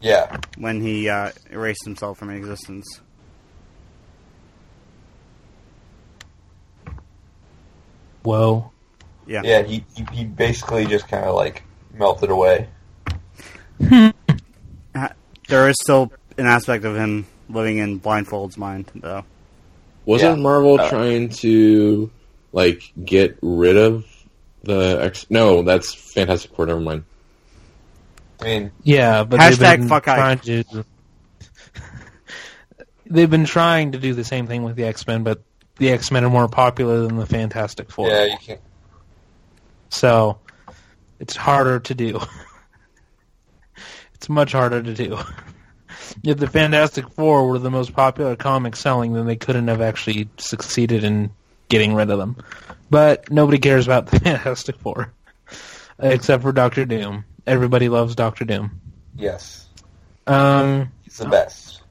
[0.00, 0.36] yeah.
[0.56, 3.00] when he uh, erased himself from existence.
[8.22, 8.70] Whoa.
[9.26, 9.42] Yeah.
[9.44, 11.62] Yeah, he, he, he basically just kind of like
[11.94, 12.68] melted away.
[15.48, 19.24] There is still an aspect of him living in Blindfold's mind, though.
[20.04, 20.42] Wasn't Yeah.
[20.42, 22.10] Marvel Uh, trying to
[22.52, 24.06] like get rid of
[24.62, 25.26] the X?
[25.30, 26.66] No, that's Fantastic Four.
[26.66, 27.04] Never mind.
[28.40, 30.64] I mean, Yeah, but Hashtag they've been fuck trying to.
[33.06, 35.42] they've been trying to do the same thing with the X Men, but
[35.76, 38.08] the X Men are more popular than the Fantastic Four.
[38.08, 38.60] yeah, you can't.
[39.90, 40.38] So
[41.18, 42.20] it's harder to do.
[44.14, 45.18] it's much harder to do.
[46.24, 50.28] if the Fantastic Four were the most popular comic selling, then they couldn't have actually
[50.38, 51.30] succeeded in
[51.68, 52.36] getting rid of them.
[52.90, 55.12] But nobody cares about the Fantastic Four.
[55.98, 57.24] Except for Doctor Doom.
[57.46, 58.80] Everybody loves Doctor Doom.
[59.16, 59.66] Yes,
[60.28, 61.82] Um, he's the best.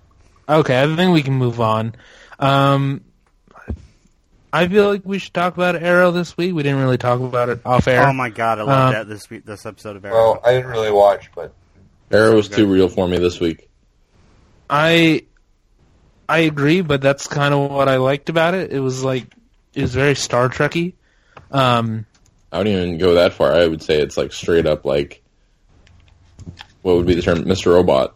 [0.47, 1.93] okay, I think we can move on.
[2.39, 3.01] Um,
[4.53, 6.53] I feel like we should talk about Arrow this week.
[6.53, 8.07] We didn't really talk about it off air.
[8.07, 10.13] Oh my god, I love Um, that this week, this episode of Arrow.
[10.15, 11.53] Well, I didn't really watch, but
[12.11, 13.67] Arrow was too real for me this week.
[14.69, 15.25] I
[16.29, 18.71] I agree, but that's kind of what I liked about it.
[18.71, 19.27] It was like
[19.81, 20.93] was very Star Trekky.
[21.51, 22.05] Um,
[22.51, 23.53] I wouldn't even go that far.
[23.53, 25.21] I would say it's like straight up like
[26.81, 27.73] what would be the term, Mr.
[27.73, 28.15] Robot.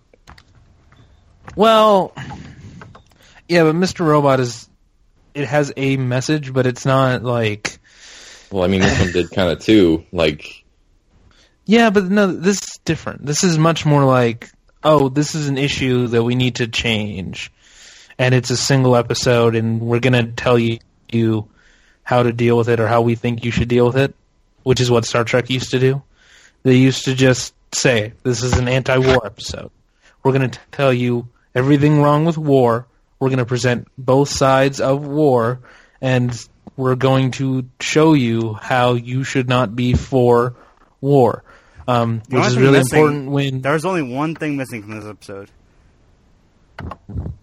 [1.55, 2.13] well,
[3.47, 4.05] yeah, but Mr.
[4.05, 4.69] Robot is
[5.33, 7.79] it has a message, but it's not like
[8.51, 10.05] Well, I mean, this one did kind of too.
[10.11, 10.63] Like,
[11.65, 13.25] yeah, but no, this is different.
[13.25, 14.49] This is much more like
[14.83, 17.51] oh, this is an issue that we need to change,
[18.17, 20.79] and it's a single episode, and we're gonna tell you
[21.11, 21.49] you
[22.11, 24.13] how to deal with it or how we think you should deal with it,
[24.63, 26.03] which is what Star Trek used to do.
[26.63, 29.71] They used to just say, this is an anti-war episode.
[30.21, 32.85] We're going to tell you everything wrong with war.
[33.17, 35.59] We're going to present both sides of war,
[36.01, 36.37] and
[36.75, 40.53] we're going to show you how you should not be for
[40.99, 41.43] war.
[41.87, 45.05] Um, which is really missing- important when, There was only one thing missing from this
[45.05, 45.49] episode.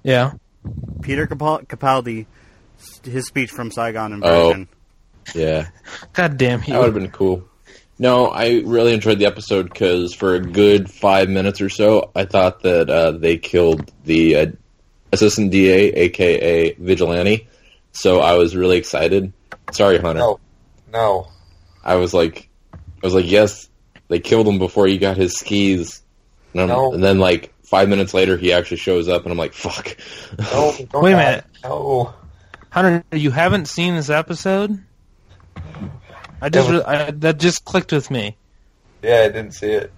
[0.02, 0.32] yeah.
[1.02, 2.26] Peter Capal- Capaldi,
[3.04, 4.50] his speech from Saigon Oh.
[4.50, 4.68] invasion.
[5.34, 5.68] yeah,
[6.12, 7.44] God damn that would have been cool.
[8.00, 12.24] No, I really enjoyed the episode because for a good five minutes or so, I
[12.26, 14.46] thought that uh, they killed the uh,
[15.12, 17.48] assistant DA, aka Vigilante.
[17.92, 19.32] So I was really excited.
[19.72, 20.20] Sorry, Hunter.
[20.20, 20.40] no,
[20.92, 21.28] no.
[21.82, 23.68] I was like, I was like, yes,
[24.06, 26.00] they killed him before he got his skis.
[26.54, 26.92] And, No.
[26.92, 29.96] and then like five minutes later, he actually shows up, and I'm like, fuck.
[30.38, 31.44] No, don't Wait a minute.
[31.64, 32.14] No.
[32.70, 34.78] Hunter, you haven't seen this episode?
[36.40, 38.36] I just re- I, that just clicked with me.
[39.02, 39.92] Yeah, I didn't see it.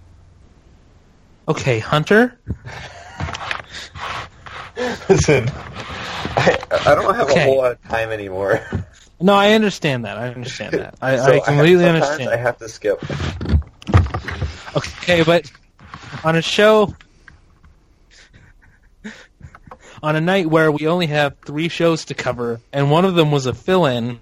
[1.47, 2.39] Okay, Hunter.
[5.09, 5.49] Listen,
[6.37, 7.41] I, I don't have Okay.
[7.41, 8.61] a whole lot of time anymore.
[9.23, 10.17] No, I understand that.
[10.17, 10.95] I understand that.
[10.99, 12.29] I, So I completely have, sometimes understand.
[12.31, 13.03] I have to skip.
[14.75, 15.51] Okay, but
[16.23, 16.91] on a show,
[20.03, 23.31] on a night where we only have three shows to cover, and one of them
[23.31, 24.19] was a fill-in.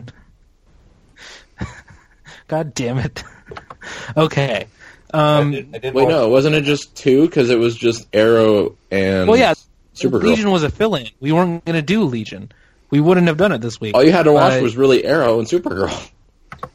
[2.47, 3.23] God damn it.
[4.17, 4.67] okay.
[5.13, 7.25] I Um, did, I did Wait, watch- no, wasn't it just two?
[7.25, 9.53] Because it was just Arrow and well, yeah,
[9.95, 10.23] Supergirl.
[10.23, 11.07] Legion was a fill-in.
[11.19, 12.51] We weren't going to do Legion.
[12.89, 13.95] We wouldn't have done it this week.
[13.95, 16.09] All you had to watch But- was really Arrow and Supergirl.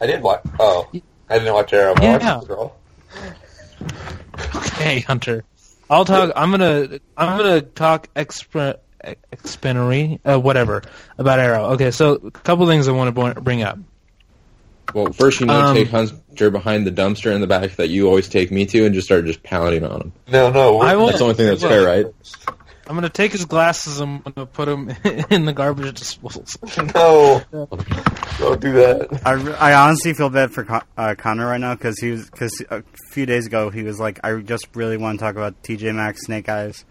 [0.00, 0.42] I did watch.
[0.58, 0.88] Oh,
[1.28, 1.94] I didn't watch Arrow.
[1.94, 2.36] But I Yeah.
[2.36, 2.72] watched Supergirl.
[4.56, 5.44] Okay, Hunter.
[5.88, 6.32] I'll talk.
[6.34, 6.98] I'm gonna.
[7.16, 8.78] I'm gonna talk extra
[9.32, 10.82] expinery, uh, whatever
[11.18, 11.66] about Arrow.
[11.72, 13.78] Okay, so a couple things I want to bring up.
[14.92, 17.88] Well, first you need Um, to take Hunter behind the dumpster in the back that
[17.88, 20.12] you always take me to, and just start just pounding on him.
[20.30, 20.80] No, no.
[20.80, 22.06] I will- That's the only thing that's Well, fair, right?
[22.86, 23.98] I'm gonna take his glasses.
[24.00, 24.90] and I'm gonna put them
[25.30, 26.44] in the garbage disposal.
[26.94, 27.42] No,
[28.38, 29.22] don't do that.
[29.24, 32.62] I, I honestly feel bad for Con- uh, Connor right now because he was because
[32.70, 35.94] a few days ago he was like, I just really want to talk about TJ
[35.94, 36.84] Maxx Snake Eyes.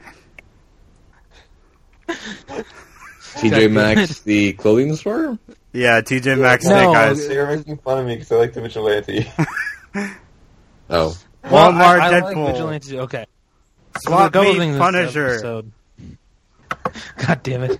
[3.35, 5.37] TJ Maxx, the clothing store.
[5.71, 7.27] Yeah, TJ Maxx No, Snake Eyes.
[7.27, 9.27] You're making fun of me because I like the vigilante.
[10.89, 12.99] Oh, Walmart I, I like Vigilante.
[12.99, 13.25] Okay,
[14.01, 15.27] So Swap there's a couple meet things in this Punisher.
[15.29, 15.71] episode.
[17.17, 17.79] God damn it.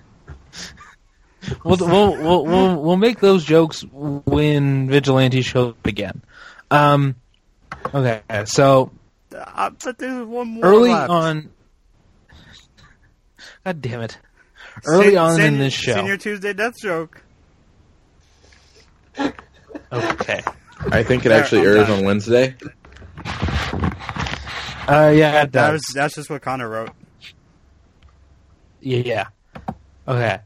[1.62, 6.22] We'll, we'll we'll we'll we'll make those jokes when Vigilante shows up again.
[6.70, 7.14] Um,
[7.94, 8.90] okay, so
[9.32, 11.10] Uh, but there's one more early left.
[11.10, 11.50] on.
[13.64, 14.18] God damn it!
[14.84, 15.94] Early Sen- on in this show.
[15.94, 17.22] Senior Tuesday Death Joke.
[19.92, 20.42] Okay.
[20.90, 21.98] I think it actually I'm airs done.
[22.00, 22.54] on Wednesday.
[24.86, 25.72] Uh, yeah, it That does.
[25.72, 26.90] was that's just what Connor wrote.
[28.80, 29.26] Yeah, yeah.
[30.06, 30.40] Okay.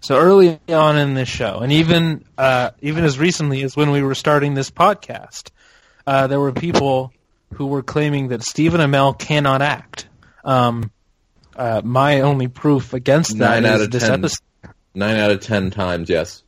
[0.00, 4.02] So early on in this show, and even uh, even as recently as when we
[4.02, 5.50] were starting this podcast,
[6.06, 7.10] uh, there were people
[7.54, 10.08] who were claiming that Stephen Amell cannot act.
[10.44, 10.90] Um,
[11.56, 14.12] uh, my only proof against that Nine out is of this 10.
[14.12, 14.38] episode.
[14.94, 16.42] Nine out of ten times, yes.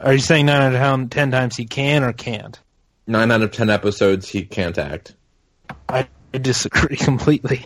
[0.00, 2.58] Are you saying nine out of 10 times he can or can't?
[3.06, 5.14] Nine out of ten episodes, he can't act.
[5.88, 7.64] I disagree completely.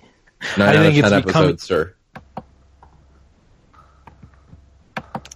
[0.59, 1.95] Nine I out think of it's ten becoming- episodes, sir.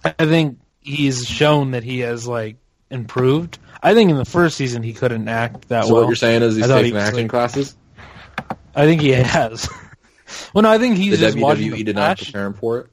[0.03, 2.57] I think he's shown that he has like
[2.91, 3.57] improved.
[3.81, 5.95] I think in the first season he couldn't act that So well.
[5.95, 7.75] So what you're saying is he's thought he taking acting like- classes?
[8.75, 9.69] I think he has.
[10.53, 12.23] well, no, I think he's The just watching the did not Flash.
[12.31, 12.87] prepare him for it.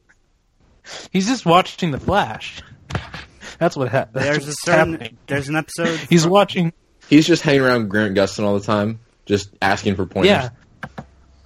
[1.13, 2.63] He's just watching the Flash.
[3.59, 5.19] That's what ha- that's There's a certain happening.
[5.29, 5.97] there's an episode.
[6.11, 6.73] He's from- watching.
[7.09, 10.31] He's just hanging around Grant Gustin all the time, just asking for pointers.
[10.31, 10.49] Yeah.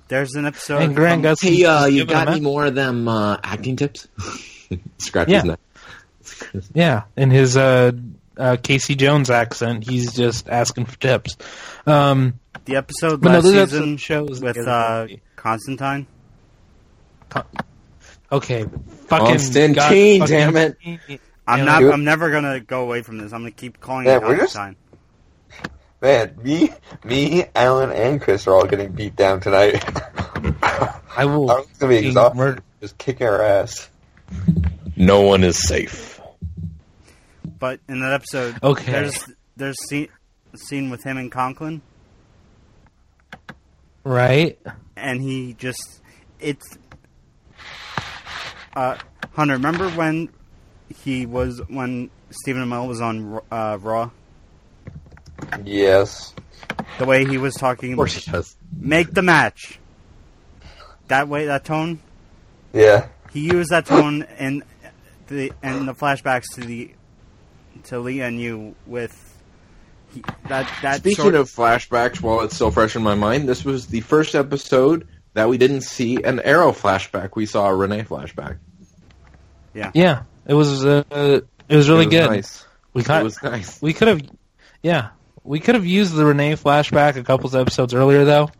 [0.08, 0.80] There's an episode.
[0.82, 3.76] And Grant from- Gustin Hey, uh, you got any a- more of them uh, acting
[3.76, 4.08] tips?
[4.98, 5.36] Scratch Yeah.
[5.42, 5.60] his neck.
[6.74, 7.92] Yeah, in his uh,
[8.36, 11.36] uh, Casey Jones accent, he's just asking for tips.
[11.86, 15.06] Um, the episode but no, last episode season shows with uh,
[15.36, 16.06] Constantine.
[18.32, 18.64] okay,
[19.08, 21.20] fucking Constantine, God, fucking- damn it.
[21.48, 21.82] I'm not.
[21.84, 23.32] I'm never gonna go away from this.
[23.32, 24.82] I'm gonna keep calling Yeah, it we're just- Constantine.
[26.02, 26.70] Man, me,
[27.04, 29.82] me, Allan, and Chris are all getting beat down tonight.
[31.16, 31.50] I will.
[31.50, 33.88] I'm gonna be exhausted, murder- just kicking our ass.
[34.96, 36.15] No one is safe.
[37.58, 38.92] But in that episode, Okay.
[38.92, 39.24] there's
[39.56, 40.08] there's scene,
[40.52, 41.80] a scene with him and Conklin,
[44.04, 44.58] Right?
[44.96, 46.00] and he just
[46.40, 46.78] it's.
[48.74, 48.96] Uh,
[49.32, 50.28] Hunter, remember when
[51.02, 54.10] he was when Stephen Amell was on uh, Raw?
[55.64, 56.34] Yes.
[56.98, 58.56] The way he was talking, Of course he does.
[58.78, 59.78] make the match.
[61.08, 62.00] That way, that tone.
[62.72, 63.08] Yeah.
[63.32, 64.62] He used that tone in
[65.28, 66.90] the in the flashbacks to the
[67.86, 69.22] to Lian Yu with
[70.14, 73.64] he, that that Speaking sort of flashbacks, while it's still fresh in my mind, this
[73.64, 77.30] was the first episode that we didn't see an Arrow flashback.
[77.36, 78.58] We saw a Rene flashback.
[79.74, 79.90] Yeah.
[79.94, 80.84] Yeah, it was.
[80.84, 81.02] Uh,
[81.68, 82.30] it was really it was good.
[82.30, 82.64] Nice.
[82.94, 83.24] We It got.
[83.24, 83.82] was nice.
[83.82, 84.20] We could have.
[84.82, 85.08] Yeah,
[85.44, 88.50] we could have used the Rene flashback a couple episodes earlier though,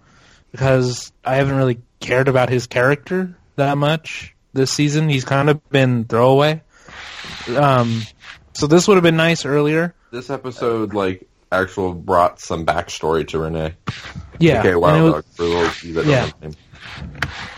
[0.53, 5.09] because I haven't really cared about his character that much this season.
[5.09, 6.63] He's kind of been throwaway.
[7.57, 8.03] Um,
[8.57, 9.95] so this would have been nice earlier.
[10.11, 13.75] This episode, like, actual brought some backstory to Rene.
[14.39, 14.61] Yeah.
[14.61, 16.21] Okay, and it was- dog, for those of you that Yeah.
[16.31, 16.55] don't know him.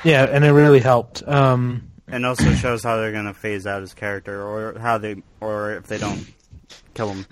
[0.05, 1.27] Yeah, and it really helped.
[1.27, 5.73] Um, and also shows how they're gonna phase out his character, or how they, or
[5.75, 6.27] if they don't
[6.95, 7.27] kill him.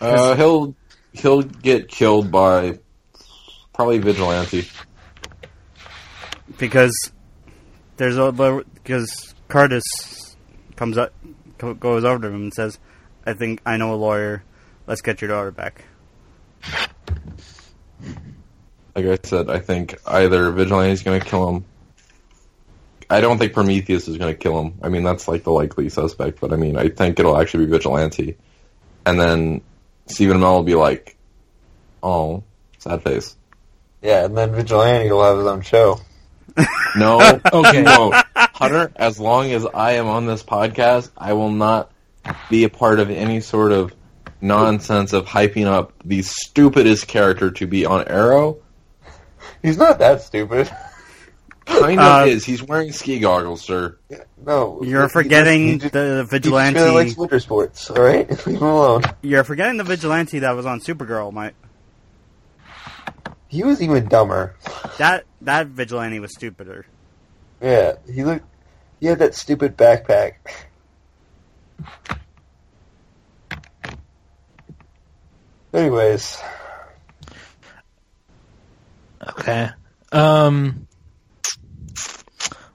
[0.00, 0.74] Uh, he'll
[1.12, 2.78] he'll get killed by
[3.72, 4.68] probably vigilante.
[6.58, 7.12] because
[7.96, 8.32] there's a
[8.74, 9.84] because Curtis
[10.76, 12.78] comes up co- goes over to him and says,
[13.26, 14.42] "I think I know a lawyer.
[14.86, 15.84] Let's get your daughter back."
[18.94, 21.64] Like I said, I think either Vigilante is going to kill him.
[23.10, 24.74] I don't think Prometheus is going to kill him.
[24.82, 27.72] I mean, that's like the likely suspect, but I mean, I think it'll actually be
[27.72, 28.36] vigilante,
[29.04, 29.60] and then
[30.06, 31.16] Stephen Amell will be like,
[32.02, 32.44] "Oh,
[32.78, 33.36] sad face."
[34.00, 35.98] Yeah, and then Vigilante will have his own show.
[36.96, 37.20] No,
[37.52, 37.82] Okay.
[37.82, 38.12] no,
[38.72, 38.92] Hunter.
[38.96, 41.90] As long as I am on this podcast, I will not
[42.50, 43.92] be a part of any sort of
[44.40, 48.58] nonsense of hyping up the stupidest character to be on Arrow.
[49.62, 50.70] He's not that stupid.
[51.66, 52.44] Kind of Uh, is.
[52.44, 53.96] He's wearing ski goggles, sir.
[54.44, 54.82] No.
[54.82, 56.78] You're he forgetting just- he just- the He just vigilante.
[56.80, 58.28] really likes winter sports, alright?
[58.46, 59.02] Leave him alone.
[59.22, 61.32] You're forgetting the vigilante that was on Supergirl.
[61.32, 61.52] My
[63.48, 64.54] He was even dumber.
[64.98, 66.84] that that vigilante was stupider.
[67.62, 68.44] Yeah, he looked.
[69.04, 70.36] He had that stupid backpack.
[75.74, 76.38] Anyways,
[79.28, 79.68] okay.
[80.10, 80.88] Um,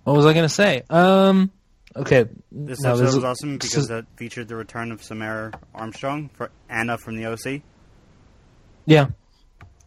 [0.04, 0.84] what was I gonna say?
[0.88, 1.50] Um,
[1.96, 2.26] okay.
[2.52, 6.30] This no, episode this was awesome because is- it featured the return of Samaire Armstrong
[6.36, 7.64] for Anna from the OC.
[8.86, 9.08] Yeah,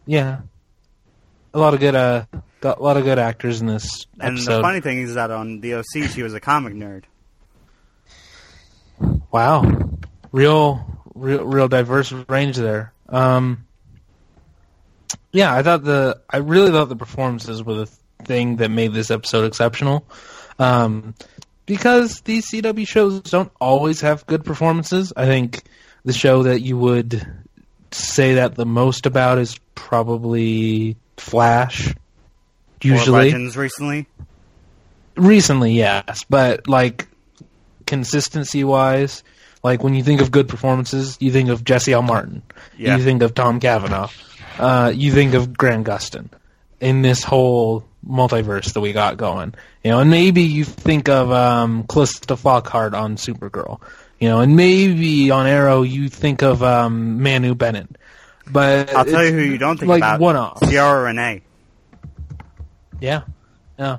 [0.05, 0.41] yeah.
[1.53, 2.25] A lot of good, uh,
[2.61, 4.57] got a lot of good actors in this And episode.
[4.57, 7.03] the funny thing is that on the OC she was a comic nerd.
[9.31, 9.63] Wow,
[10.31, 10.85] real,
[11.15, 12.93] real, real diverse range there.
[13.09, 13.65] Um,
[15.31, 17.85] yeah, I thought the, I really thought the performances were the
[18.25, 20.05] thing that made this episode exceptional.
[20.59, 21.15] Um,
[21.65, 25.11] because these CW shows don't always have good performances.
[25.15, 25.63] I think
[26.05, 27.25] the show that you would
[27.91, 31.89] say that the most about is probably Flash.
[31.89, 31.93] Or
[32.81, 34.07] Usually, Legends recently.
[35.15, 37.07] recently, yes, but like
[37.85, 39.23] consistency wise,
[39.63, 42.01] like when you think of good performances, you think of Jesse L.
[42.01, 42.41] Martin,
[42.77, 42.97] Yeah.
[42.97, 44.09] you think of Tom Cavanagh,
[44.59, 46.29] uh, you think of Grant Gustin
[46.81, 49.53] in this whole multiverse that we got going,
[49.83, 53.79] you know, and maybe you think of um, Calista Flockhart on Supergirl,
[54.19, 57.87] you know, and maybe on Arrow you think of um, Manu Bennett,
[58.51, 60.19] but I'll tell you who you don't think like about.
[60.19, 60.59] one off.
[60.69, 61.41] Ciara Renee.
[62.99, 63.23] Yeah,
[63.77, 63.97] yeah.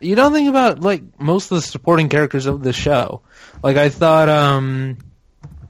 [0.00, 3.22] You don't think about like most of the supporting characters of the show.
[3.62, 4.98] Like I thought, um,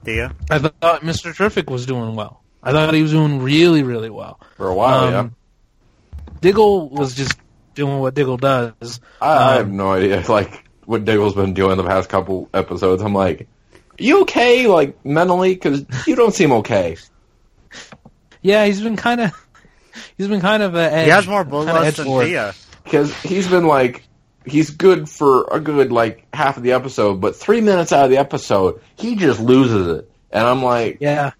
[0.03, 0.29] Do you?
[0.49, 1.35] I thought Mr.
[1.35, 2.41] Terrific was doing well.
[2.63, 4.39] I thought he was doing really, really well.
[4.57, 5.35] For a while, Um,
[6.41, 7.37] Diggle was just
[7.75, 8.99] doing what Diggle does.
[9.21, 9.27] yeah.
[9.27, 13.01] I, I have um, no idea, like, what Diggle's been doing the past couple episodes.
[13.01, 13.47] I'm like,
[13.97, 15.53] you okay, like, mentally?
[15.55, 16.97] Because you don't seem okay.
[18.41, 19.47] Yeah, he's been kind of,
[20.17, 22.25] he's been kind of a edge, He has more kinda bloodlust than edgelord.
[22.25, 22.53] Thea.
[22.83, 24.03] because he's been like
[24.45, 28.09] he's good for a good like half of the episode, but three minutes out of
[28.09, 31.31] the episode, he just loses it, and I'm like, Yeah,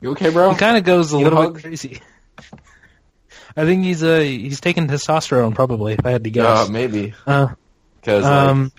[0.00, 1.54] "You okay, bro?" he kind of goes a You little hug?
[1.54, 2.00] bit crazy.
[3.56, 5.94] I think he's uh he's taking testosterone probably.
[5.94, 7.48] If I had to Uh, guess, maybe uh,
[8.00, 8.70] because um,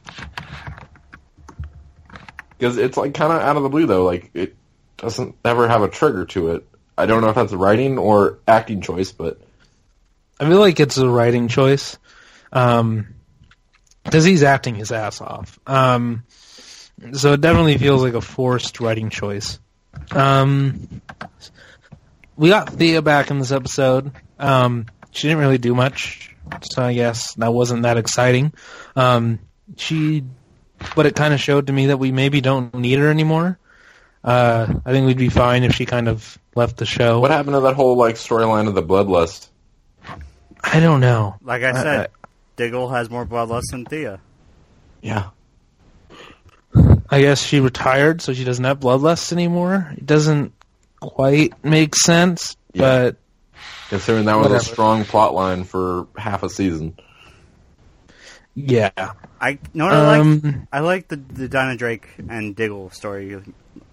[2.57, 4.05] because it's like kind of out of the blue though.
[4.05, 4.55] Like it
[5.01, 6.67] doesn't ever have a trigger to it.
[6.97, 9.39] I don't know if that's a writing or acting choice, but
[10.39, 11.97] I feel like it's a writing choice,
[12.51, 13.07] um,
[14.03, 15.59] because he's acting his ass off.
[15.65, 16.23] Um,
[17.13, 19.59] so it definitely feels like a forced writing choice.
[20.11, 21.01] Um,
[22.35, 24.11] we got Thea back in this episode.
[24.37, 28.53] Um, she didn't really do much, so I guess that wasn't that exciting.
[28.95, 29.39] Um,
[29.77, 30.23] she,
[30.95, 33.57] but it kind of showed to me that we maybe don't need her anymore.
[34.23, 37.19] Uh, I think we'd be fine if she kind of left the show.
[37.19, 39.47] what happened to that whole like storyline of the bloodlust?
[40.61, 41.35] I don't know.
[41.41, 42.09] Like I I- said,
[42.57, 44.19] Diggle has more bloodlust than Thea.
[45.01, 45.29] Yeah,
[47.09, 49.93] I guess she retired, so she doesn't have bloodlust anymore.
[49.97, 50.51] It doesn't
[50.99, 53.11] quite make sense, Yeah.
[53.87, 54.61] considering that was Whatever.
[54.61, 56.97] a strong plot line for half a season.
[58.65, 59.13] But yeah.
[59.41, 60.19] I you know what I like.
[60.21, 63.41] Um, I like the the Dinah Drake and Diggle story.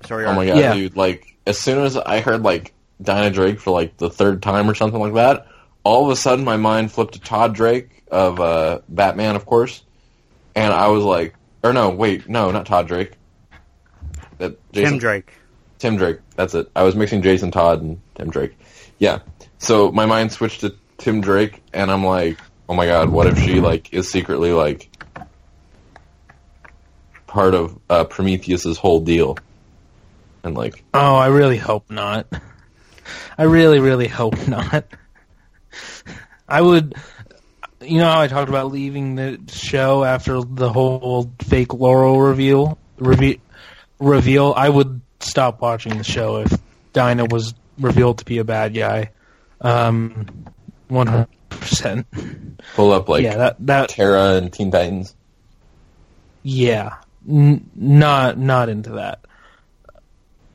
[0.04, 0.36] Story Oh arc.
[0.36, 0.74] my god, Yeah.
[0.74, 0.96] dude!
[0.96, 4.74] Like as soon as I heard like Dinah Drake for like the third time or
[4.74, 5.46] something like that,
[5.84, 9.82] all of a sudden my mind flipped to Todd Drake of uh, Batman, of course,
[10.54, 13.12] and I was like, or no, wait, no, not Todd Drake.
[14.38, 15.32] That Jason, Tim Drake.
[15.78, 16.18] Tim Drake.
[16.34, 16.70] That's it.
[16.76, 18.56] I was mixing Jason Todd and Tim Drake.
[18.98, 19.20] Yeah.
[19.58, 22.38] So my mind switched to Tim Drake, and I'm like,
[22.68, 24.90] oh my god, what if she like is secretly like
[27.26, 29.36] part of uh, Prometheus's whole deal?
[30.42, 32.26] And like, oh, I really hope not.
[33.38, 34.84] I really, really hope not.
[36.48, 36.94] I would,
[37.80, 42.78] you know how I talked about leaving the show after the whole fake Laurel reveal,
[42.98, 43.40] reve-
[43.98, 44.54] reveal.
[44.56, 46.56] I would stop watching the show if
[46.92, 49.10] Dinah was revealed to be a bad guy.
[49.60, 50.46] Um,
[50.88, 51.26] one
[51.60, 52.06] percent.
[52.74, 55.14] pull up like Yeah, that that Terra and Teen Titans.
[56.42, 56.94] Yeah,
[57.28, 59.24] N- not not into that.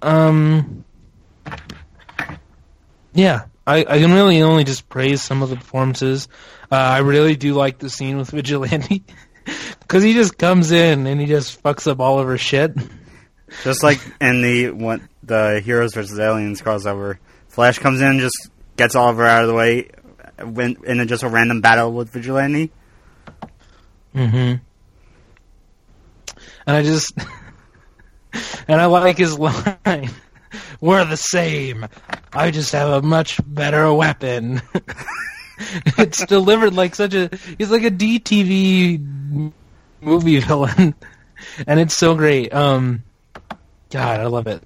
[0.02, 0.84] Um,
[3.14, 6.28] yeah, I I can really only just praise some of the performances.
[6.72, 9.04] Uh, I really do like the scene with Vigilante
[9.80, 12.74] because he just comes in and he just fucks up all of her shit.
[13.64, 17.18] Just like in the what the Heroes versus Aliens crossover,
[17.50, 19.90] Flash comes in and just gets Oliver out of the way,
[20.44, 22.72] when, in a, just a random battle with Vigilante.
[24.16, 24.56] Mm-hmm.
[26.68, 27.14] And I just
[28.68, 30.10] and I like his line.
[30.82, 31.88] We're the same.
[32.34, 34.62] I just have a much better weapon.
[35.98, 39.52] it's delivered like such a he's like a DTV
[40.02, 40.96] movie villain.
[41.68, 42.54] And it's so great.
[42.54, 43.04] Um
[43.90, 44.64] God, I love it.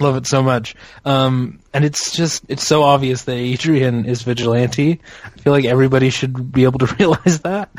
[0.00, 0.74] Love it so much.
[1.04, 5.00] Um and it's just it's so obvious that Adrian is vigilante.
[5.24, 7.70] I feel like everybody should be able to realize that.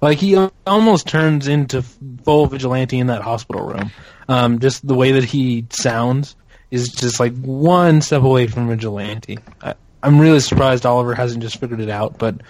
[0.00, 0.36] Like he
[0.66, 1.82] almost turns into
[2.24, 3.92] full vigilante in that hospital room.
[4.28, 6.34] Um, just the way that he sounds
[6.72, 9.38] is just like one step away from vigilante.
[9.60, 12.40] I, I'm really surprised Oliver hasn't just figured it out, but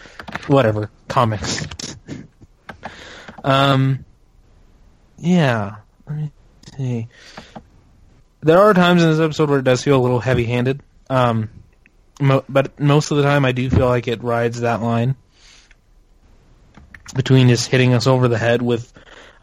[0.47, 0.91] whatever.
[1.09, 1.67] Comics.
[3.45, 4.05] um,
[5.19, 5.77] yeah.
[6.07, 6.33] Let me
[6.77, 7.09] see.
[8.43, 10.83] There are times in this episode where it does feel a little heavy-handed.
[11.09, 11.49] Um,
[12.21, 15.15] mo- but most of the time, I do feel like it rides that line
[17.15, 18.93] between just hitting us over the head with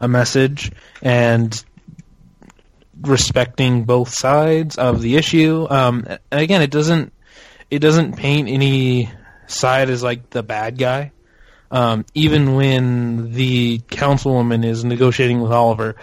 [0.00, 1.64] a message and
[3.00, 5.66] respecting both sides of the issue.
[5.70, 7.12] Um, again, it doesn't
[7.70, 9.10] it doesn't paint any
[9.46, 11.12] side as like the bad guy.
[11.70, 15.94] Um, even when the councilwoman is negotiating with Oliver,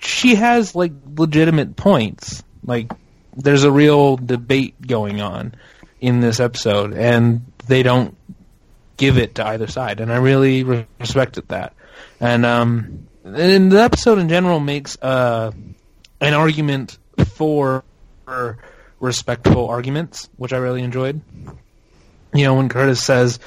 [0.00, 2.42] she has like legitimate points.
[2.64, 2.92] Like
[3.36, 5.54] there's a real debate going on
[6.00, 8.16] in this episode, and they don't
[8.96, 11.74] give it to either side, and I really re- respected that.
[12.20, 15.52] And um, and the episode in general makes uh,
[16.20, 16.98] an argument
[17.34, 17.84] for
[19.00, 21.20] respectful arguments, which I really enjoyed.
[22.34, 23.38] You know, when Curtis says,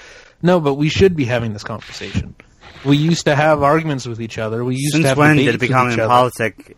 [0.42, 2.36] "No, but we should be having this conversation."
[2.86, 4.64] We used to have arguments with each other.
[4.64, 6.78] We used Since to have when did debates it become with in each other politic?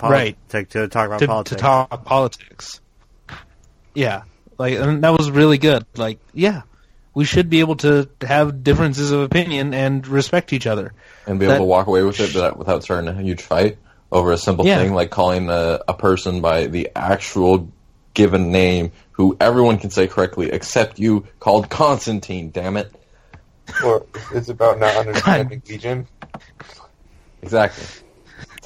[0.00, 0.36] Right.
[0.50, 1.60] to talk about to, to politics.
[1.60, 2.80] talk politics.
[3.94, 4.22] Yeah,
[4.58, 5.84] like and that was really good.
[5.96, 6.62] Like, yeah,
[7.14, 10.92] we should be able to have differences of opinion and respect each other.
[11.26, 13.78] and be able to walk away with it without, without starting a huge fight
[14.12, 14.78] over a simple Yeah.
[14.78, 17.68] thing like calling a, a person by the actual
[18.14, 22.50] given name who everyone can say correctly except you, called Constantine.
[22.50, 22.92] Damn it!
[23.84, 26.06] Or it's about not understanding Legion
[27.42, 27.84] Exactly.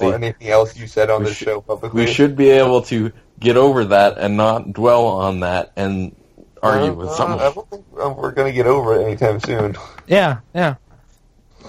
[0.01, 2.05] or See, anything else you said on the this should- show publicly.
[2.05, 6.15] we should be able to get over that and not dwell on that and
[6.61, 7.39] argue with Uh, someone.
[7.39, 9.75] I don't think uh, we're gonna get over it anytime soon.
[10.07, 10.75] Yeah, yeah,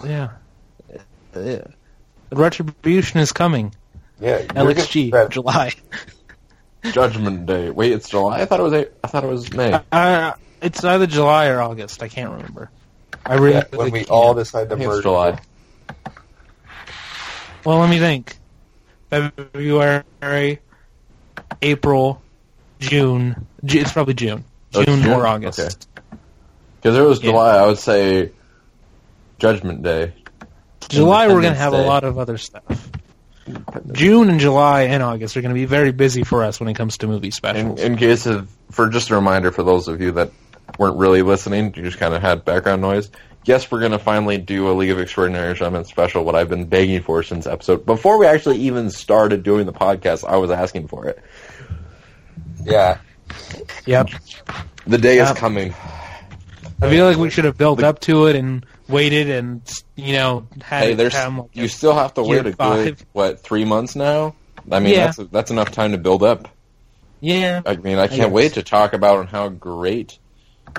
[0.04, 0.30] yeah.
[1.36, 1.62] yeah.
[2.32, 3.74] Retribution is coming.
[4.20, 5.72] Yeah, you're LXG, July.
[6.92, 7.70] Judgment Day.
[7.70, 8.40] Wait, it's July.
[8.40, 8.72] I thought it was.
[8.72, 9.78] A- I thought it was May.
[9.92, 12.02] Uh, it's either July or August.
[12.02, 12.70] I can't remember.
[13.26, 14.10] I really Yeah, when we can't.
[14.10, 15.02] all decide to merge.
[15.02, 15.38] July.
[17.64, 18.36] Well, let me think.
[19.10, 20.58] February,
[21.62, 22.22] April,
[22.78, 23.46] June.
[23.62, 24.44] It's probably June.
[24.74, 25.12] Oh, June, it's June?
[25.12, 25.58] or August.
[25.58, 26.18] Okay.
[26.80, 27.30] Because it was Yeah.
[27.32, 28.30] July, I would say
[29.38, 30.14] Judgment Day.
[30.88, 31.84] July, we're going to have Day.
[31.84, 32.62] a lot of other stuff.
[33.92, 36.74] June and July and August are going to be very busy for us when it
[36.74, 37.80] comes to movie In, specials.
[37.80, 40.30] in case of, for just a reminder for those of you that
[40.78, 43.10] weren't really listening, you just kind of had background noise.
[43.44, 46.66] Yes, we're going to finally do a League of Extraordinary Gentlemen special, what I've been
[46.66, 47.86] begging for since episode.
[47.86, 51.18] Before we actually even started doing the podcast, I was asking for it.
[52.62, 52.98] Yeah,
[53.86, 54.08] yep.
[54.86, 55.32] The day Yeah.
[55.32, 55.74] is coming.
[56.82, 59.62] I feel like we should have built up to it and waited and,
[59.96, 63.64] you know, had Hey, there's like, you still have to wait a good what three
[63.64, 64.34] months now.
[64.70, 65.06] I mean, Yeah.
[65.06, 66.48] that's that's enough time to build up.
[67.20, 67.60] yeah.
[67.66, 68.30] I mean, I can't guess.
[68.30, 70.18] wait to talk about how great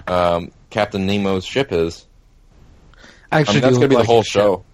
[0.07, 2.05] um, Captain Nemo's ship is.
[3.31, 4.65] I Actually, mean, that's gonna be the whole show.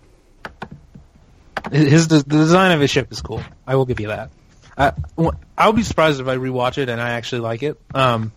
[1.71, 3.41] His the design of his ship is cool.
[3.65, 4.31] I will give you that.
[4.77, 4.93] I,
[5.57, 7.79] I'll be surprised if I rewatch it and I actually like it.
[7.93, 8.31] Um,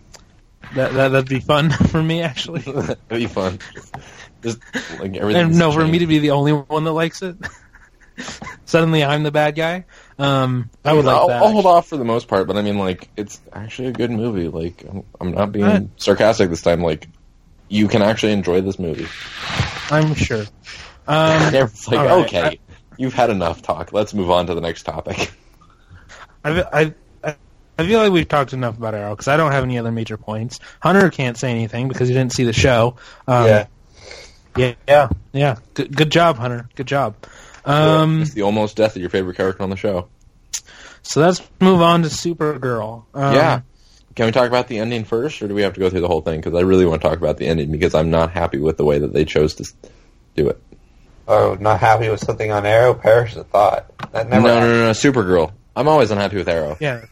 [0.75, 2.61] that, that that'd be fun for me actually.
[2.67, 3.59] It'd be fun.
[4.43, 4.61] Just
[4.99, 5.57] like everything.
[5.59, 7.37] no, for me to be the only one that likes it.
[8.65, 9.85] Suddenly, I'm the bad guy.
[10.19, 11.43] Um, I would like I'll, that.
[11.43, 14.11] I'll hold off for the most part, but I mean, like, it's actually a good
[14.11, 14.49] movie.
[14.49, 15.89] Like, I'm, I'm not being Right.
[15.97, 16.83] sarcastic this time.
[16.83, 17.09] Like,
[17.69, 19.07] you can actually enjoy this movie.
[19.91, 20.45] I'm sure.
[21.09, 22.27] Um, it's like, right.
[22.27, 22.61] okay,
[22.97, 23.93] you've had enough talk.
[23.93, 25.33] Let's move on to the next topic.
[26.45, 26.95] I, I,
[27.25, 27.35] I
[27.81, 30.19] I feel like we've talked enough about Arrow because I don't have any other major
[30.19, 30.61] points.
[30.81, 32.97] Hunter can't say anything because he didn't see the show.
[33.27, 33.67] Um, yeah.
[34.55, 35.57] yeah, yeah, yeah.
[35.73, 36.69] Good, good job, Hunter.
[36.75, 37.15] Good job.
[37.65, 40.09] Um, it's the almost death of your favorite character on the show.
[41.03, 43.05] so let's move on to Supergirl.
[43.15, 43.61] Um, yeah.
[44.17, 46.09] Can we talk about the ending first, or do we have to go through the
[46.09, 46.41] whole thing?
[46.41, 48.85] Because I really want to talk about the ending because I'm not happy with the
[48.85, 49.73] way that they chose to
[50.35, 50.61] do it.
[51.29, 52.93] Oh, not happy with something on Arrow?
[52.93, 53.87] Perish the thought.
[54.13, 54.73] That No, never no, happened.
[54.73, 55.53] no, no, Supergirl.
[55.77, 56.77] I'm always unhappy with Arrow.
[56.81, 57.05] yeah.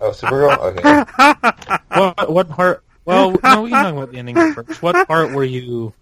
[0.00, 0.58] Oh, Supergirl?
[0.78, 2.00] Okay.
[2.00, 2.84] What what part?
[3.04, 4.80] Well, no, we can talk about the ending first.
[4.80, 5.92] What part were you?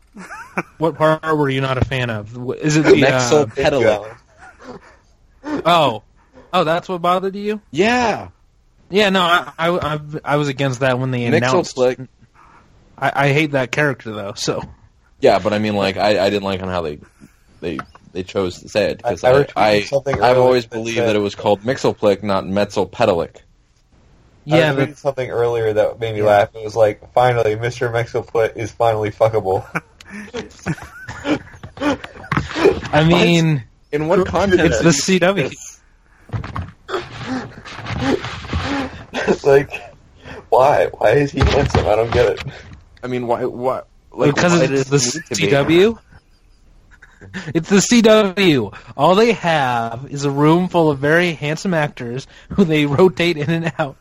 [0.78, 2.36] What part were you not a fan of?
[2.58, 2.92] Is it the?
[2.92, 4.16] Nexel Uh, Pedalic.
[5.64, 6.02] oh,
[6.52, 7.60] oh, that's what bothered you?
[7.70, 8.28] Yeah.
[8.90, 11.76] Yeah, no, I, I, I, I was against that when they announced.
[11.76, 12.08] Nixel
[12.98, 14.34] I, I hate that character though.
[14.36, 14.62] So
[15.20, 16.98] Yeah, but I mean, like, I, I didn't like on how they
[17.60, 17.78] they
[18.12, 21.08] they chose to say it because I, I, I, I I've always that believed said-
[21.08, 23.36] that it was called Mixelplick, not Metzalpedalic.
[24.44, 26.54] yeah, I was reading something earlier that made me laugh.
[26.54, 27.90] It was like, finally, Mr.
[27.90, 29.64] Mexoput is finally fuckable.
[32.92, 34.82] I mean, In what context?
[34.84, 35.52] it's the CW.
[39.44, 39.72] like,
[40.50, 40.86] why?
[40.98, 41.86] Why is he handsome?
[41.86, 42.42] I don't get it.
[43.02, 43.44] I mean, why?
[43.44, 43.82] Why?
[44.12, 45.46] Like, because why it's the it be?
[45.48, 45.98] CW.
[47.54, 48.76] It's the CW.
[48.96, 53.48] All they have is a room full of very handsome actors who they rotate in
[53.48, 53.96] and out.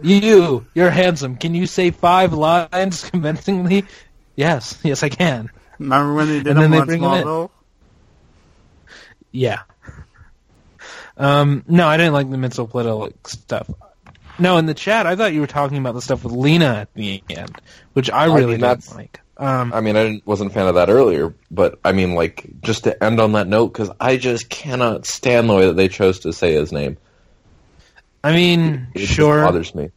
[0.00, 1.36] you, you're handsome.
[1.36, 3.84] Can you say five lines convincingly?
[4.36, 5.50] Yes, yes, I can.
[5.78, 7.24] Remember when they did And then them they on bring 'em in.
[7.26, 7.50] Smallville?
[9.32, 9.60] Yeah.
[11.16, 13.70] Um, no, I didn't like the mental political stuff.
[14.38, 16.94] No, in the chat, I thought you were talking about the stuff with Lena at
[16.94, 17.60] the end,
[17.92, 19.20] which I I really mean, didn't like.
[19.36, 22.46] Um, I mean, I didn't, wasn't a fan of that earlier, but I mean, like,
[22.62, 25.88] just to end on that note, because I just cannot stand the way that they
[25.88, 26.96] chose to say his name.
[28.24, 29.42] I mean, It just sure.
[29.44, 29.90] bothers me.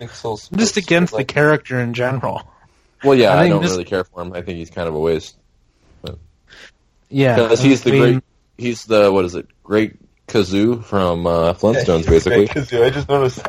[0.00, 0.48] Pixels.
[0.52, 2.50] I'm just against the like, character in general.
[3.04, 4.32] Well, yeah, I I, don't just- really care for him.
[4.32, 5.36] I think he's kind of a waste
[7.08, 8.24] Yeah, because he's the I mean, great.
[8.58, 9.46] He's the what is it?
[9.64, 9.96] Great
[10.28, 12.46] Gazoo from uh, Flintstones, Yeah, basically.
[12.48, 12.84] Gazoo.
[12.84, 13.46] I just noticed.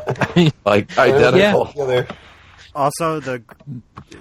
[0.66, 1.66] Like They're identical.
[1.66, 2.08] both together.
[2.74, 3.44] Also, the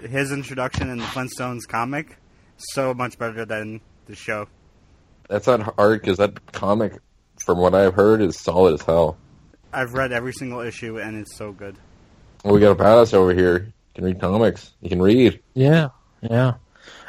[0.09, 2.16] his introduction in the Flintstones comic
[2.59, 4.49] so much better than the show.
[5.28, 6.99] That's not hard because that comic,
[7.45, 9.16] from what I've heard, is solid as hell.
[9.72, 11.76] I've read every single issue and it's so good.
[12.45, 13.72] Well, we got a badass over here.
[14.01, 14.72] You can read comics.
[14.80, 15.42] You can read.
[15.53, 15.88] Yeah,
[16.22, 16.55] yeah.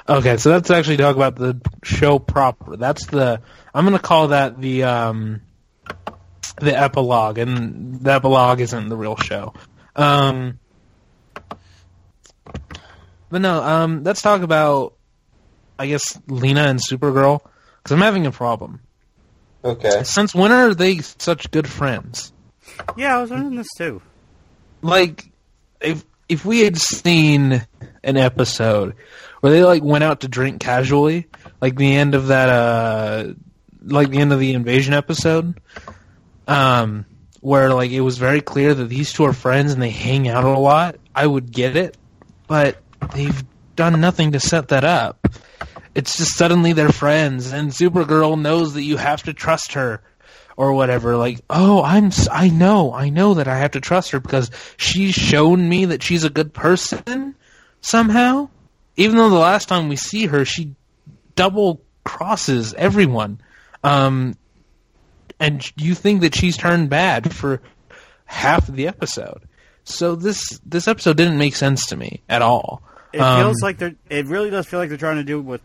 [0.10, 2.76] Okay, so let's actually talk about the show proper.
[2.76, 3.42] That's the
[3.74, 5.42] I'm going to call that the um
[6.58, 9.54] the epilogue, and the epilogue isn't the real show.
[9.96, 10.60] Um,
[13.30, 14.96] but no, um, let's talk about,
[15.80, 17.39] I guess, Lena and Supergirl,
[17.78, 18.82] because I'm having a problem.
[19.64, 20.04] Okay.
[20.04, 22.34] Since when are they such good friends?
[22.98, 24.02] Yeah, I was wondering this too.
[24.82, 25.32] Like,
[25.80, 27.62] if if we had seen
[28.06, 28.96] an episode
[29.42, 31.28] where they like went out to drink casually,
[31.60, 33.34] like the end of that, uh,
[33.84, 35.60] like the end of the invasion episode,
[36.48, 37.06] um,
[37.42, 40.46] where like it was very clear that these two are friends and they hang out
[40.46, 41.98] a lot, I would get it.
[42.48, 42.78] But
[43.14, 43.44] they've
[43.76, 45.28] done nothing to set that up.
[45.94, 50.02] It's just suddenly they're friends, and Supergirl knows that you have to trust her
[50.62, 51.18] or whatever.
[51.18, 54.51] Like, oh, I'm, s- I know, I know that I have to trust her because
[54.78, 57.34] she's shown me that she's a good person
[57.82, 58.47] somehow.
[58.95, 60.76] Even though the last time we see her, she
[61.36, 63.39] double crosses everyone.
[63.84, 64.38] Um,
[65.39, 67.59] and you think that she's turned bad for
[68.26, 69.41] half of the episode.
[69.84, 72.84] So this this episode didn't make sense to me at all.
[73.14, 73.95] It Um, feels like they're.
[74.12, 75.59] It really does feel like they're trying to do what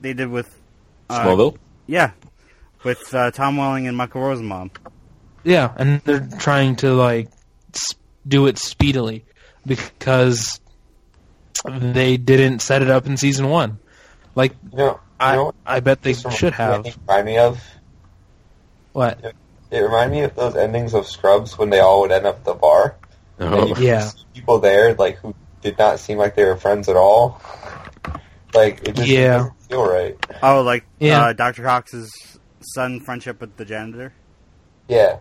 [0.00, 0.48] they did with.
[1.10, 1.58] Uh, Smallville.
[1.86, 2.12] Yeah,
[2.86, 4.70] with uh, Tom Welling and Michael Rosenbaum.
[5.44, 7.28] Yeah, and they're trying to like
[8.26, 9.24] do it speedily
[9.66, 10.60] because
[11.66, 13.78] they didn't set it up in season one.
[14.34, 16.86] Like You know, you I, know I bet they should have.
[17.08, 17.62] Remind me of
[18.92, 19.34] What?
[19.70, 22.44] it reminded me of those endings of Scrubs when they all would end up at
[22.44, 22.96] the bar.
[23.40, 23.66] Oh.
[23.66, 24.10] you Yeah.
[24.32, 27.40] people there like who did not seem like they were friends at all.
[28.54, 29.38] Like it just Yeah.
[29.38, 30.16] doesn't feel right.
[30.42, 31.26] Oh, like Yeah.
[31.26, 31.62] uh, Dr.
[31.64, 32.35] Cox's
[32.74, 34.12] son friendship with the janitor.
[34.88, 35.18] Yeah.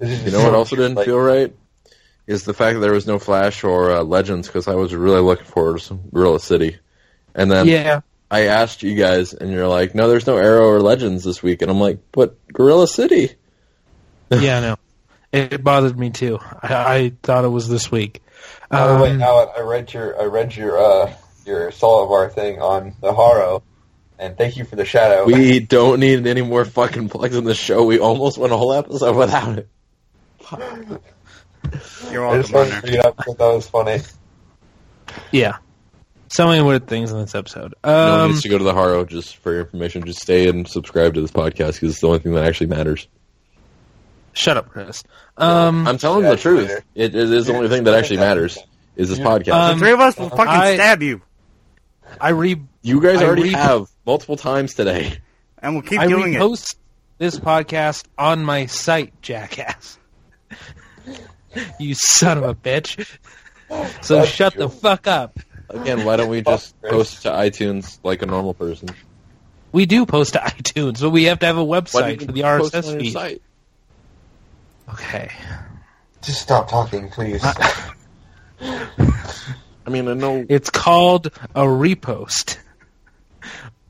[0.00, 1.54] You know what also didn't like- feel right
[2.26, 5.20] is the fact that there was no Flash or uh, Legends because I was really
[5.20, 6.76] looking forward to some Gorilla City,
[7.34, 10.80] and then Yeah, I asked you guys, and you're like, "No, there's no Arrow or
[10.80, 13.32] Legends this week," and I'm like, "But Gorilla City."
[14.30, 14.76] yeah, no.
[15.32, 16.38] It, it bothered me too.
[16.62, 18.22] I, I thought it was this week.
[18.70, 21.12] Oh wait, Um, now I read your I read your uh
[21.44, 23.62] your Solovar thing on the Haro,
[24.22, 25.24] and thank you for the shadow.
[25.24, 27.84] We don't need any more fucking plugs in the show.
[27.84, 29.68] We almost went a whole episode without it.
[32.10, 34.00] You're I just welcome, wanted to bring it up because that was funny.
[35.30, 35.58] yeah.
[36.32, 37.74] So many weird things in this episode.
[37.84, 40.04] no one Um, needs to go to the Haro just for your information.
[40.06, 43.06] Just stay and subscribe to this podcast because it's the only thing that actually matters.
[44.32, 45.04] shut up, Chris.
[45.36, 46.66] Um, I'm telling Yeah, the truth.
[46.68, 46.84] Twitter.
[46.94, 48.56] It, it is the only thing that actually matters.
[48.96, 49.52] Is this podcast?
[49.52, 51.20] Um, the three of us will fucking I- stab you,
[52.20, 55.18] I re you guys I already re- have multiple times today.
[55.58, 56.40] and we'll keep I doing it.
[56.40, 56.76] repost
[57.18, 59.98] this podcast on my site, jackass.
[61.78, 63.06] you son of a bitch.
[64.02, 64.60] So That's shut you.
[64.60, 65.38] the fuck up.
[65.70, 68.90] Again, why don't we just post to iTunes like a normal person?
[69.72, 72.98] We do post to iTunes, but we have to have a website for the RSS
[73.00, 73.12] feed.
[73.12, 73.40] site?
[74.90, 75.30] Okay.
[76.22, 77.40] Just stop talking, please.
[77.42, 77.94] I
[79.88, 82.58] mean, I know It's called a repost.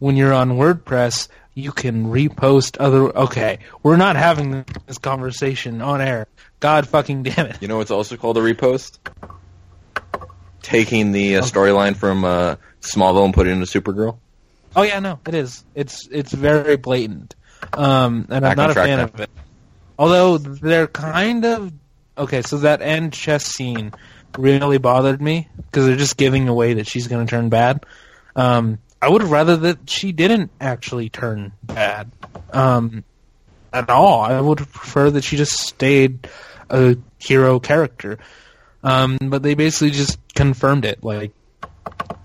[0.02, 3.16] When you're on WordPress, you can repost other.
[3.16, 6.26] Okay, we're not having this conversation on air.
[6.58, 7.58] God fucking damn it.
[7.62, 8.98] You know what's also called a repost?
[10.60, 14.18] Taking the uh, storyline from uh, Smallville and putting it into Supergirl.
[14.74, 15.62] Oh yeah, no, it is.
[15.76, 17.36] It's it's very blatant,
[17.72, 19.04] um, and I'm not a fan now.
[19.04, 19.30] of it.
[19.96, 21.72] Although they're kind of
[22.18, 22.42] okay.
[22.42, 23.92] So that end chess scene
[24.36, 27.86] really bothered me because they're just giving away that she's going to turn bad.
[28.34, 32.12] Um, I would rather that she didn't actually turn bad
[32.52, 33.02] um,
[33.72, 34.20] at all.
[34.20, 36.28] I would prefer that she just stayed
[36.70, 38.20] a hero character.
[38.84, 41.02] Um, but they basically just confirmed it.
[41.02, 41.32] Like,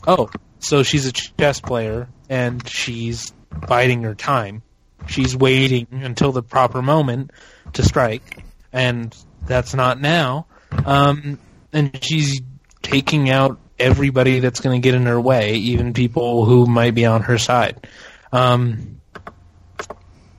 [0.06, 3.32] oh, so she's a chess player and she's
[3.68, 4.62] biding her time.
[5.08, 7.32] She's waiting until the proper moment
[7.74, 9.16] to strike, and
[9.46, 10.46] that's not now.
[10.86, 11.40] Um,
[11.74, 12.42] and she's
[12.84, 17.06] taking out everybody that's going to get in her way, even people who might be
[17.06, 17.88] on her side.
[18.32, 19.02] Um,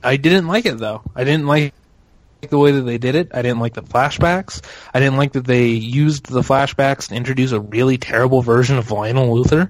[0.03, 1.01] I didn't like it though.
[1.15, 1.73] I didn't like
[2.41, 3.31] the way that they did it.
[3.33, 4.61] I didn't like the flashbacks.
[4.93, 8.89] I didn't like that they used the flashbacks to introduce a really terrible version of
[8.91, 9.69] Lionel Luthor.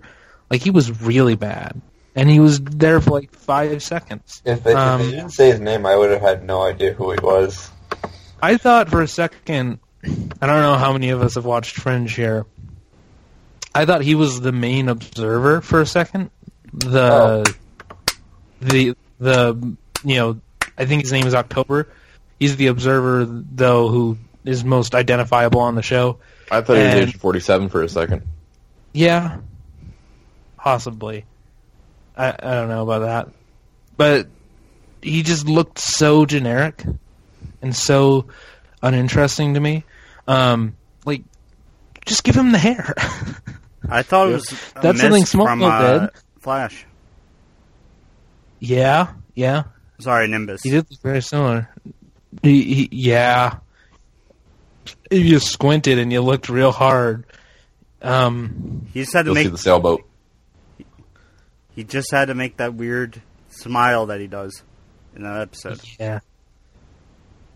[0.50, 1.80] Like he was really bad,
[2.16, 4.42] and he was there for like five seconds.
[4.46, 6.94] if, they, Um, if they didn't say his name, I would have had no idea
[6.94, 7.70] who he was.
[8.42, 12.14] I thought for a second, I don't know how many of us have watched Fringe
[12.16, 12.46] here.
[13.74, 16.32] I thought he was the main observer for a second.
[16.74, 17.56] The
[18.62, 20.40] the the you know,
[20.78, 21.88] I think his name is October.
[22.40, 26.20] He's the observer though who is most identifiable on the show.
[26.52, 28.24] I thought he was age 47 for a second.
[28.94, 29.40] Yeah,
[30.58, 31.26] possibly.
[32.18, 33.30] I I don't know about that,
[33.98, 34.28] but
[35.02, 36.84] he just looked so generic.
[37.62, 38.26] and so
[38.82, 39.84] uninteresting to me.
[40.28, 41.24] Um, like,
[42.06, 42.94] just give him the hair.
[43.88, 46.10] I thought it was a That's something mist Smallville from uh, did.
[46.40, 46.86] Flash.
[48.60, 49.64] yeah, yeah.
[50.00, 50.62] Sorry, Nimbus.
[50.64, 51.70] He did look very similar.
[52.42, 53.58] He, he, yeah.
[55.10, 57.26] If you squinted and you looked real hard,
[58.02, 59.52] um, He just had to You'll see make.
[59.52, 60.04] the sailboat.
[61.76, 64.62] He just had to make that weird smile that he does
[65.16, 65.82] in that episode.
[66.00, 66.20] yeah.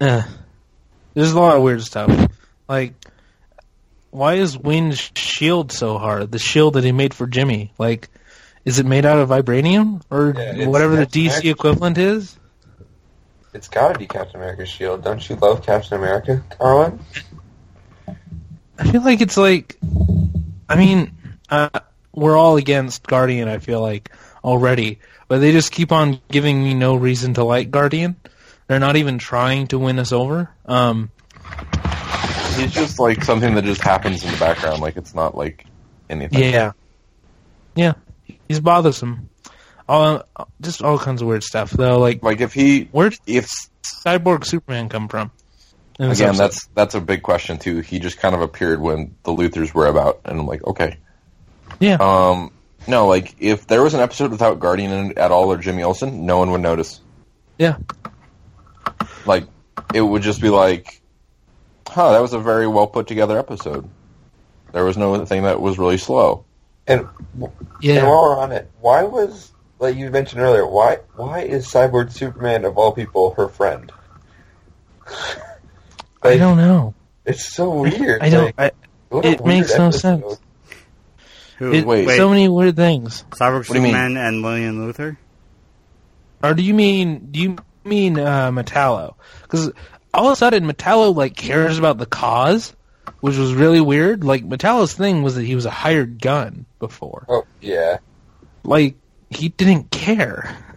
[0.01, 0.23] Uh,
[1.13, 2.09] there's a lot of weird stuff.
[2.67, 2.93] Like,
[4.13, 6.31] why is Winn's shield so hard?
[6.31, 7.73] The shield that he made for Jimmy.
[7.79, 8.09] Like,
[8.63, 12.37] is it made out of vibranium or Yeah, whatever the DC equivalent is?
[13.53, 15.03] It's gotta be Captain America's shield.
[15.03, 16.99] Don't you love Captain America, Carlin?
[18.77, 19.77] I feel like it's like,
[20.69, 21.11] I mean,
[21.49, 21.69] uh,
[22.13, 23.47] we're all against Guardian.
[23.47, 24.11] I feel like
[24.43, 28.15] already, but they just keep on giving me no reason to like Guardian.
[28.67, 30.49] They're not even trying to win us over.
[30.65, 31.11] Um,
[32.55, 34.81] He's just like something that just happens in the background.
[34.81, 35.65] Like it's not like
[36.09, 36.39] anything.
[36.39, 36.71] yeah,
[37.75, 37.93] yeah,
[38.47, 39.29] he's bothersome.
[39.87, 40.23] All
[40.61, 41.99] just all kinds of weird stuff though.
[41.99, 43.49] Like, Like if he, where did if
[43.83, 45.31] Cyborg Superman come from?
[45.99, 46.37] again, episode?
[46.37, 47.79] that's that's a big question too.
[47.79, 50.97] He just kind of appeared when the Luthors were about, and I'm like, okay.
[51.79, 51.97] yeah.
[51.99, 52.51] Um,
[52.87, 56.37] no, like if there was an episode without Guardian at all or Jimmy Olsen, no
[56.37, 56.99] one would notice.
[57.57, 57.77] Yeah.
[59.25, 59.45] Like
[59.93, 61.01] it would just be like,
[61.93, 63.89] huh, that was a very well put together episode.
[64.71, 66.45] There was no thing that was really slow.
[66.87, 70.65] And, and while we're on it, why was like you mentioned earlier?
[70.67, 73.91] Why why is Cyborg Superman of all people her friend?
[76.23, 76.95] I don't know.
[77.25, 78.21] It's so weird.
[78.21, 78.57] I don't.
[78.57, 78.73] Like,
[79.11, 80.39] I, it weird makes no sense.
[81.59, 81.73] Who?
[81.73, 82.09] it, wait.
[82.09, 83.23] so many weird things.
[83.31, 83.91] Cyborg do you mean?
[83.91, 85.17] Superman and Lillian Luthor?
[86.41, 89.15] Or do you mean do you mean uh, Metallo?
[89.43, 89.71] Because
[90.13, 92.75] all of a sudden Metallo like cares about the cause,
[93.21, 94.23] which was really weird.
[94.23, 97.25] Like Metallo's thing was that he was a hired gun before.
[97.29, 97.97] Oh yeah,
[98.63, 98.95] Like
[99.29, 100.55] he didn't care.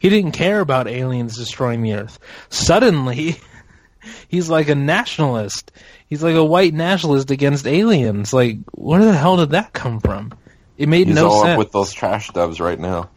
[0.00, 2.18] He didn't care about aliens destroying the Earth.
[2.48, 3.36] Suddenly,
[4.28, 5.70] he's like a nationalist.
[6.08, 8.32] He's like a white nationalist against aliens.
[8.32, 10.32] Like where the hell did that come from?
[10.76, 11.52] It made He's no all sense.
[11.52, 13.10] up with those trash dubs right now.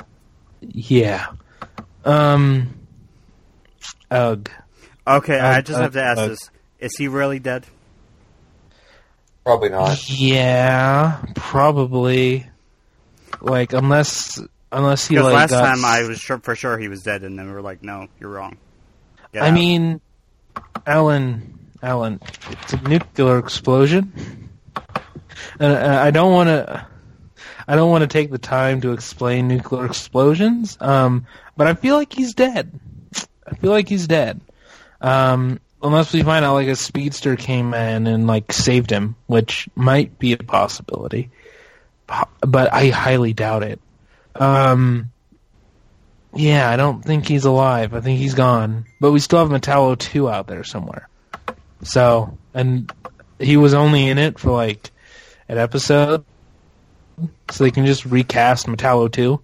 [0.62, 1.30] Yeah.
[2.06, 2.76] Um.
[4.12, 4.48] Ugh.
[5.18, 6.50] Okay, Uh, I just uh, have to ask uh, this:
[6.80, 7.66] Is he really dead?
[9.44, 10.10] probably not.
[10.10, 12.46] Yeah, probably.
[13.42, 14.40] Like unless
[14.72, 17.24] unless he Because like last got time I was sure for sure he was dead,
[17.24, 18.58] and then we were like, "No, you're wrong."
[19.34, 19.54] Get I out.
[19.54, 20.02] mean,
[20.86, 22.20] Allan, Allan,
[22.52, 24.50] it's a nuclear explosion,
[25.60, 26.86] and I I don't want to.
[27.68, 31.26] I don't want to take the time to explain nuclear explosions, um,
[31.58, 32.80] but I feel like he's dead.
[33.48, 34.42] I feel like he's dead.
[35.02, 39.68] Um, unless we find out like a speedster came in and like saved him, which
[39.76, 41.32] might be a possibility,
[42.42, 43.80] but I highly doubt it.
[44.36, 45.12] Um,
[46.34, 47.94] yeah, I don't think he's alive.
[47.94, 48.86] I think he's gone.
[49.00, 51.10] But we still have Metallo 2 out there somewhere.
[51.84, 52.92] So, and
[53.40, 54.92] he was only in it for like
[55.50, 56.24] an episode.
[57.50, 59.42] So they can just recast Metallo 2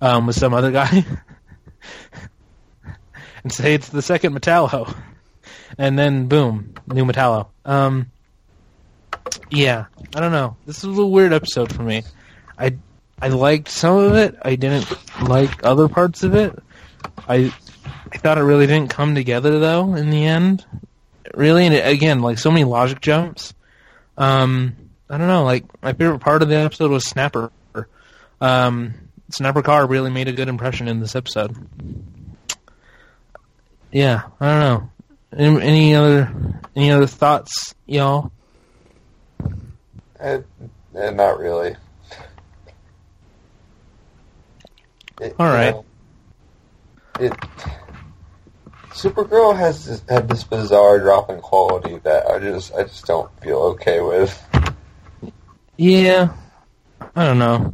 [0.00, 1.04] um, with some other guy.
[3.44, 4.94] and say it's the second Metallo.
[5.78, 7.48] And then, boom, new Metallo.
[7.64, 8.10] Um,
[9.50, 10.56] yeah, I don't know.
[10.66, 12.02] This is a little weird episode for me.
[12.58, 12.76] I
[13.20, 14.36] I liked some of it.
[14.42, 14.92] I didn't
[15.22, 16.58] like other parts of it.
[17.28, 17.52] I
[18.12, 20.64] I thought it really didn't come together though in the end.
[21.34, 23.54] Really, and again, like so many logic jumps.
[24.16, 24.76] Um,
[25.10, 25.44] I don't know.
[25.44, 27.50] Like my favorite part of the episode was Snapper.
[28.40, 28.94] Um,
[29.30, 31.56] Snapper Carr really made a good impression in this episode.
[33.94, 34.90] Yeah, I don't know.
[35.36, 38.32] Any, any other any other thoughts, y'all?
[40.18, 40.40] Eh,
[40.96, 41.76] eh, not really.
[45.20, 45.84] It, All you know,
[47.20, 47.32] it
[48.90, 53.30] Supergirl has this, had this bizarre drop in quality that I just I just don't
[53.42, 54.42] feel okay with.
[55.76, 56.34] Yeah,
[57.14, 57.72] I don't know.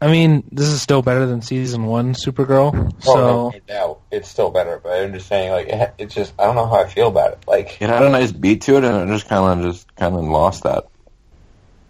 [0.00, 2.92] I mean, this is still better than season one Supergirl.
[3.02, 6.34] So oh, no, no it's still better, but I'm just saying, like, it, it's just
[6.38, 7.44] I don't know how I feel about it.
[7.46, 10.14] Like, It had a nice beat to it, and it just kind of just kind
[10.14, 10.84] of lost that.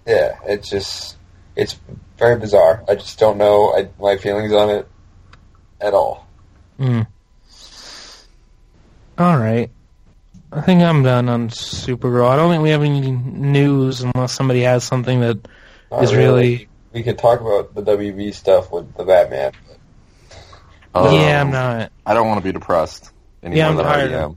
[0.06, 1.16] yeah, it's just
[1.56, 1.78] it's
[2.18, 2.84] very bizarre.
[2.88, 4.88] I just don't know I, my feelings on it
[5.80, 6.26] at all.
[6.78, 7.06] Mm.
[9.18, 9.70] All right.
[10.52, 12.28] I think I'm done on Supergirl.
[12.28, 15.48] I don't think we have any news unless somebody has something that
[15.90, 16.68] Not is really.
[16.94, 19.52] We could talk about the WB stuff with the Batman.
[20.94, 21.92] Um, yeah, I'm not.
[22.06, 23.10] I don't want to be depressed
[23.42, 24.36] anymore Yeah, I'm than I already tired.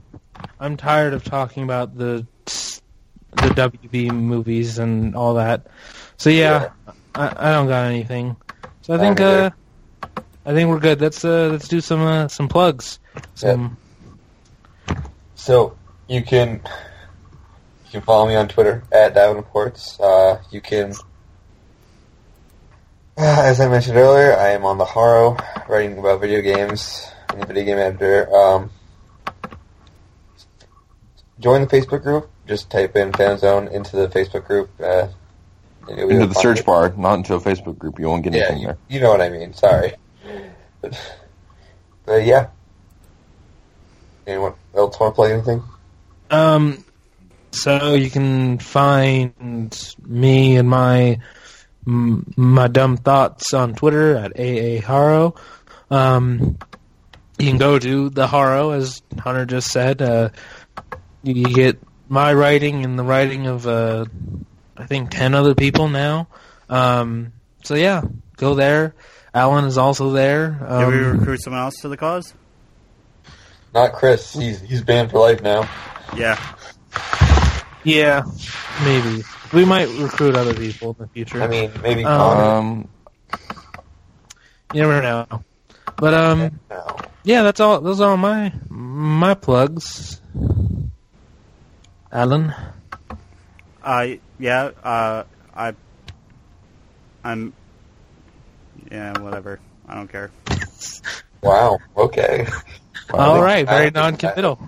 [0.58, 5.68] I'm tired of talking about the the WB movies and all that.
[6.16, 6.70] So yeah,
[7.14, 8.36] I, I don't got anything.
[8.82, 9.50] So I I think uh,
[10.44, 11.00] I think we're good.
[11.00, 12.98] Let's uh, let's do some uh, some plugs.
[13.34, 13.76] Some
[15.36, 15.78] So
[16.08, 16.60] you can
[17.88, 19.98] you can follow me on Twitter at Davenports.
[19.98, 20.92] Uh, you can,
[23.20, 25.36] as I mentioned earlier, I am on the Haro
[25.68, 27.04] writing about video games.
[27.28, 28.32] I'm the video game editor.
[28.34, 28.70] Um,
[31.40, 32.30] join the Facebook group.
[32.46, 34.70] Just type in Phantom Zone into the Facebook group.
[34.80, 35.08] Uh,
[35.88, 36.66] and you'll be Into the search it.
[36.66, 37.98] bar, not into a Facebook group.
[37.98, 38.78] You won't get Yeah, anything you, there.
[38.88, 39.52] you know what I mean.
[39.52, 39.94] Sorry,
[40.80, 41.16] but,
[42.06, 42.48] but yeah.
[44.26, 45.62] Anyone else want to play anything?
[46.30, 46.84] Um,
[47.50, 51.22] so you can find me and my m-
[51.88, 55.36] my dumb thoughts on Twitter at aaharo.
[55.90, 56.58] Um,
[57.38, 60.02] you can go to the Haro, as Hunter just said.
[60.02, 60.28] Uh,
[61.22, 61.78] you, you get
[62.08, 64.04] my writing and the writing of uh,
[64.76, 66.28] I think ten other people now.
[66.68, 67.32] Um,
[67.64, 68.02] so yeah,
[68.36, 68.94] go there.
[69.32, 70.50] Allan is also there.
[70.50, 72.34] Did Um, we recruit someone else to the cause?
[73.72, 74.34] Not Chris.
[74.34, 75.68] He's he's banned for life now.
[76.16, 76.38] Yeah.
[77.88, 78.22] Yeah,
[78.84, 79.24] maybe
[79.54, 81.40] we might recruit other people in the future.
[81.42, 82.44] I mean, maybe Um, Connor.
[82.44, 82.88] Um,
[84.74, 85.26] You never know.
[85.96, 86.96] But um, No.
[87.24, 87.80] yeah, that's all.
[87.80, 90.20] Those are all my my plugs.
[92.12, 92.52] Allan,
[93.82, 94.06] Uh,
[94.38, 94.70] yeah.
[94.84, 95.24] Uh,
[95.56, 95.72] I.
[97.24, 97.54] I'm.
[98.90, 99.18] Yeah.
[99.18, 99.60] Whatever.
[99.88, 100.30] I don't care.
[101.42, 101.78] Wow.
[101.96, 102.46] Okay.
[103.14, 104.58] all right, very I- non-committal.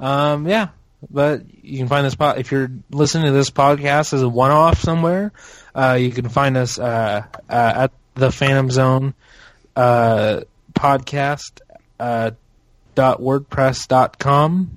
[0.00, 0.68] Um, yeah,
[1.10, 4.80] but you can find this pod if you're listening to this podcast as a one-off
[4.80, 5.32] somewhere.
[5.74, 9.14] Uh, you can find us uh, uh, at the Phantom Zone
[9.76, 10.42] uh,
[10.74, 11.60] podcast
[11.98, 12.32] uh,
[12.94, 14.70] dot wordpress dot com.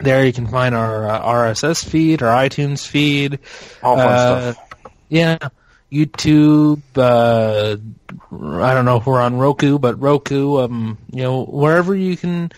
[0.00, 3.38] There you can find our uh, RSS feed, our iTunes feed,
[3.82, 4.90] all fun stuff.
[5.08, 5.38] yeah,
[5.90, 6.82] YouTube.
[6.94, 7.76] Uh,
[8.62, 10.58] I don't know if we're on Roku, but Roku.
[10.58, 12.52] Um, you know, wherever you can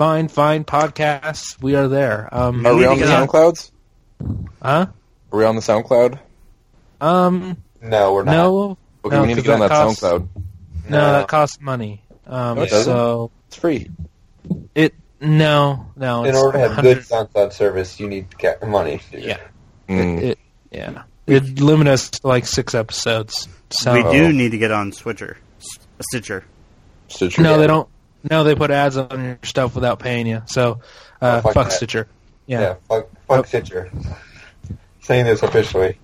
[0.00, 2.26] find find podcasts, we are there.
[2.32, 3.70] Um, Are we on the get SoundClouds?
[4.62, 4.86] Huh?
[5.30, 6.18] Are we on the SoundCloud?
[7.02, 8.32] Um, No, we're not.
[8.32, 10.28] no, Okay, No, we need to get on that that costs- SoundCloud.
[10.88, 12.02] no, that costs money.
[12.26, 13.90] Um, No, it so It's free.
[14.74, 16.22] it no, no.
[16.24, 19.02] In it's order to have 100 good SoundCloud service, you need to get money.
[19.12, 19.22] dude.
[19.22, 19.38] Yeah.
[19.86, 20.16] Mm.
[20.18, 20.38] It, it,
[20.70, 23.48] yeah, it limit us to like six episodes.
[23.68, 25.36] So we do need to get on Switcher.
[26.00, 26.44] Stitcher.
[27.08, 27.42] Stitcher.
[27.42, 27.86] No, they don't.
[28.28, 30.42] No, they put ads on your stuff without paying you.
[30.46, 30.80] So,
[31.20, 31.72] uh, Oh, fuck fuck that.
[31.74, 32.08] Stitcher.
[32.46, 32.60] Yeah.
[32.60, 32.74] Yeah.
[32.88, 33.90] fuck, fuck Stitcher.
[35.02, 35.98] Saying this officially.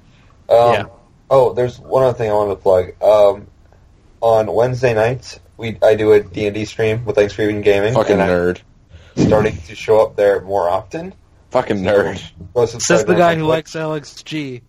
[0.49, 0.85] Um, Yeah.
[1.29, 3.03] Oh, there's one other thing I wanted to plug.
[3.03, 3.49] Um,
[4.21, 7.95] on Wednesday nights, we I do a D and D stream with Extreme Gaming.
[7.95, 8.61] Fucking and I'm nerd.
[9.17, 11.15] starting to show up there more often.
[11.51, 12.23] Fucking nerd.
[12.55, 14.63] Go Says the guy who likes Alex LXG.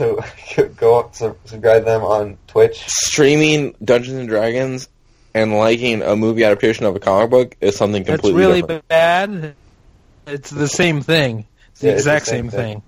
[0.00, 0.18] So
[0.76, 2.82] go up, sub- subscribe them on Twitch.
[2.86, 4.88] Streaming Dungeons and Dragons
[5.34, 8.60] and liking a movie adaptation of a comic book is something completely That's completely really
[8.62, 8.88] different.
[8.88, 9.54] bad.
[10.26, 11.46] It's the same thing.
[11.72, 12.74] It's the Yeah, it's the exact same same thing.
[12.76, 12.82] thing.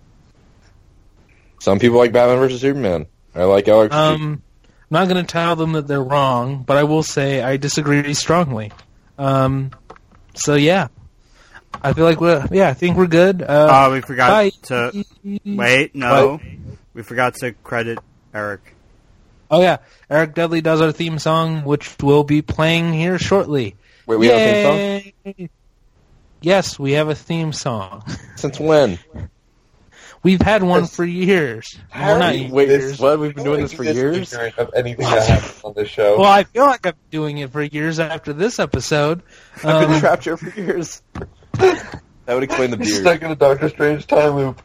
[1.61, 3.07] Some people like Batman versus Superman.
[3.35, 3.95] I like Alex.
[3.95, 7.59] Um, I'm not going to tell them that they're wrong, but I will say I
[7.59, 8.73] disagree strongly.
[9.19, 9.71] Um,
[10.35, 10.89] so yeah,
[11.83, 13.43] I feel like we're yeah, I think we're good.
[13.43, 14.51] Uh, Uh, we forgot bye.
[14.63, 15.05] to
[15.45, 15.95] wait.
[15.95, 16.41] No,
[16.95, 17.99] we forgot to credit
[18.34, 18.74] Eric.
[19.51, 19.78] Oh yeah,
[20.09, 23.76] Eric Dudley does our theme song, which we'll be playing here shortly.
[24.07, 25.49] Wait, we have a theme song?
[26.40, 28.03] Yes, we have a theme song.
[28.36, 28.99] Since when?
[30.24, 31.76] We've had one for years.
[31.95, 32.99] Well, not Harry, Wait, years.
[33.01, 33.18] what?
[33.18, 34.32] We've been doing this for years?
[34.32, 36.16] Of anything that happens on this show.
[36.18, 39.22] Well, I feel like I'm doing it for years after this episode.
[39.64, 41.03] I've been Um, trapped here for years.
[41.55, 43.03] that would explain the He's beard.
[43.03, 44.62] stuck in a Doctor Strange time loop.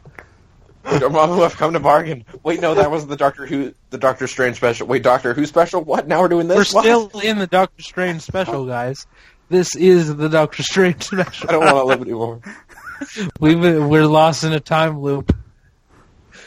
[1.00, 2.24] Dormammu, I've come to bargain.
[2.42, 4.86] Wait, no, that wasn't the Doctor Who, the Doctor Strange special.
[4.86, 5.82] Wait, Doctor Who special?
[5.84, 6.08] What?
[6.08, 6.72] Now we're doing this?
[6.72, 6.84] We're What?
[7.10, 9.06] still in the Doctor Strange special, guys.
[9.50, 11.48] This is the Doctor Strange special.
[11.48, 12.40] I don't want to live anymore.
[13.40, 15.34] We've we're lost in a time loop.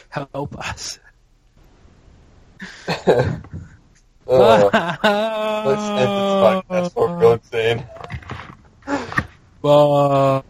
[0.10, 1.00] Help us.
[2.88, 3.40] Uh,
[5.66, 7.86] let's end this podcast we go insane.
[9.62, 10.44] Bye.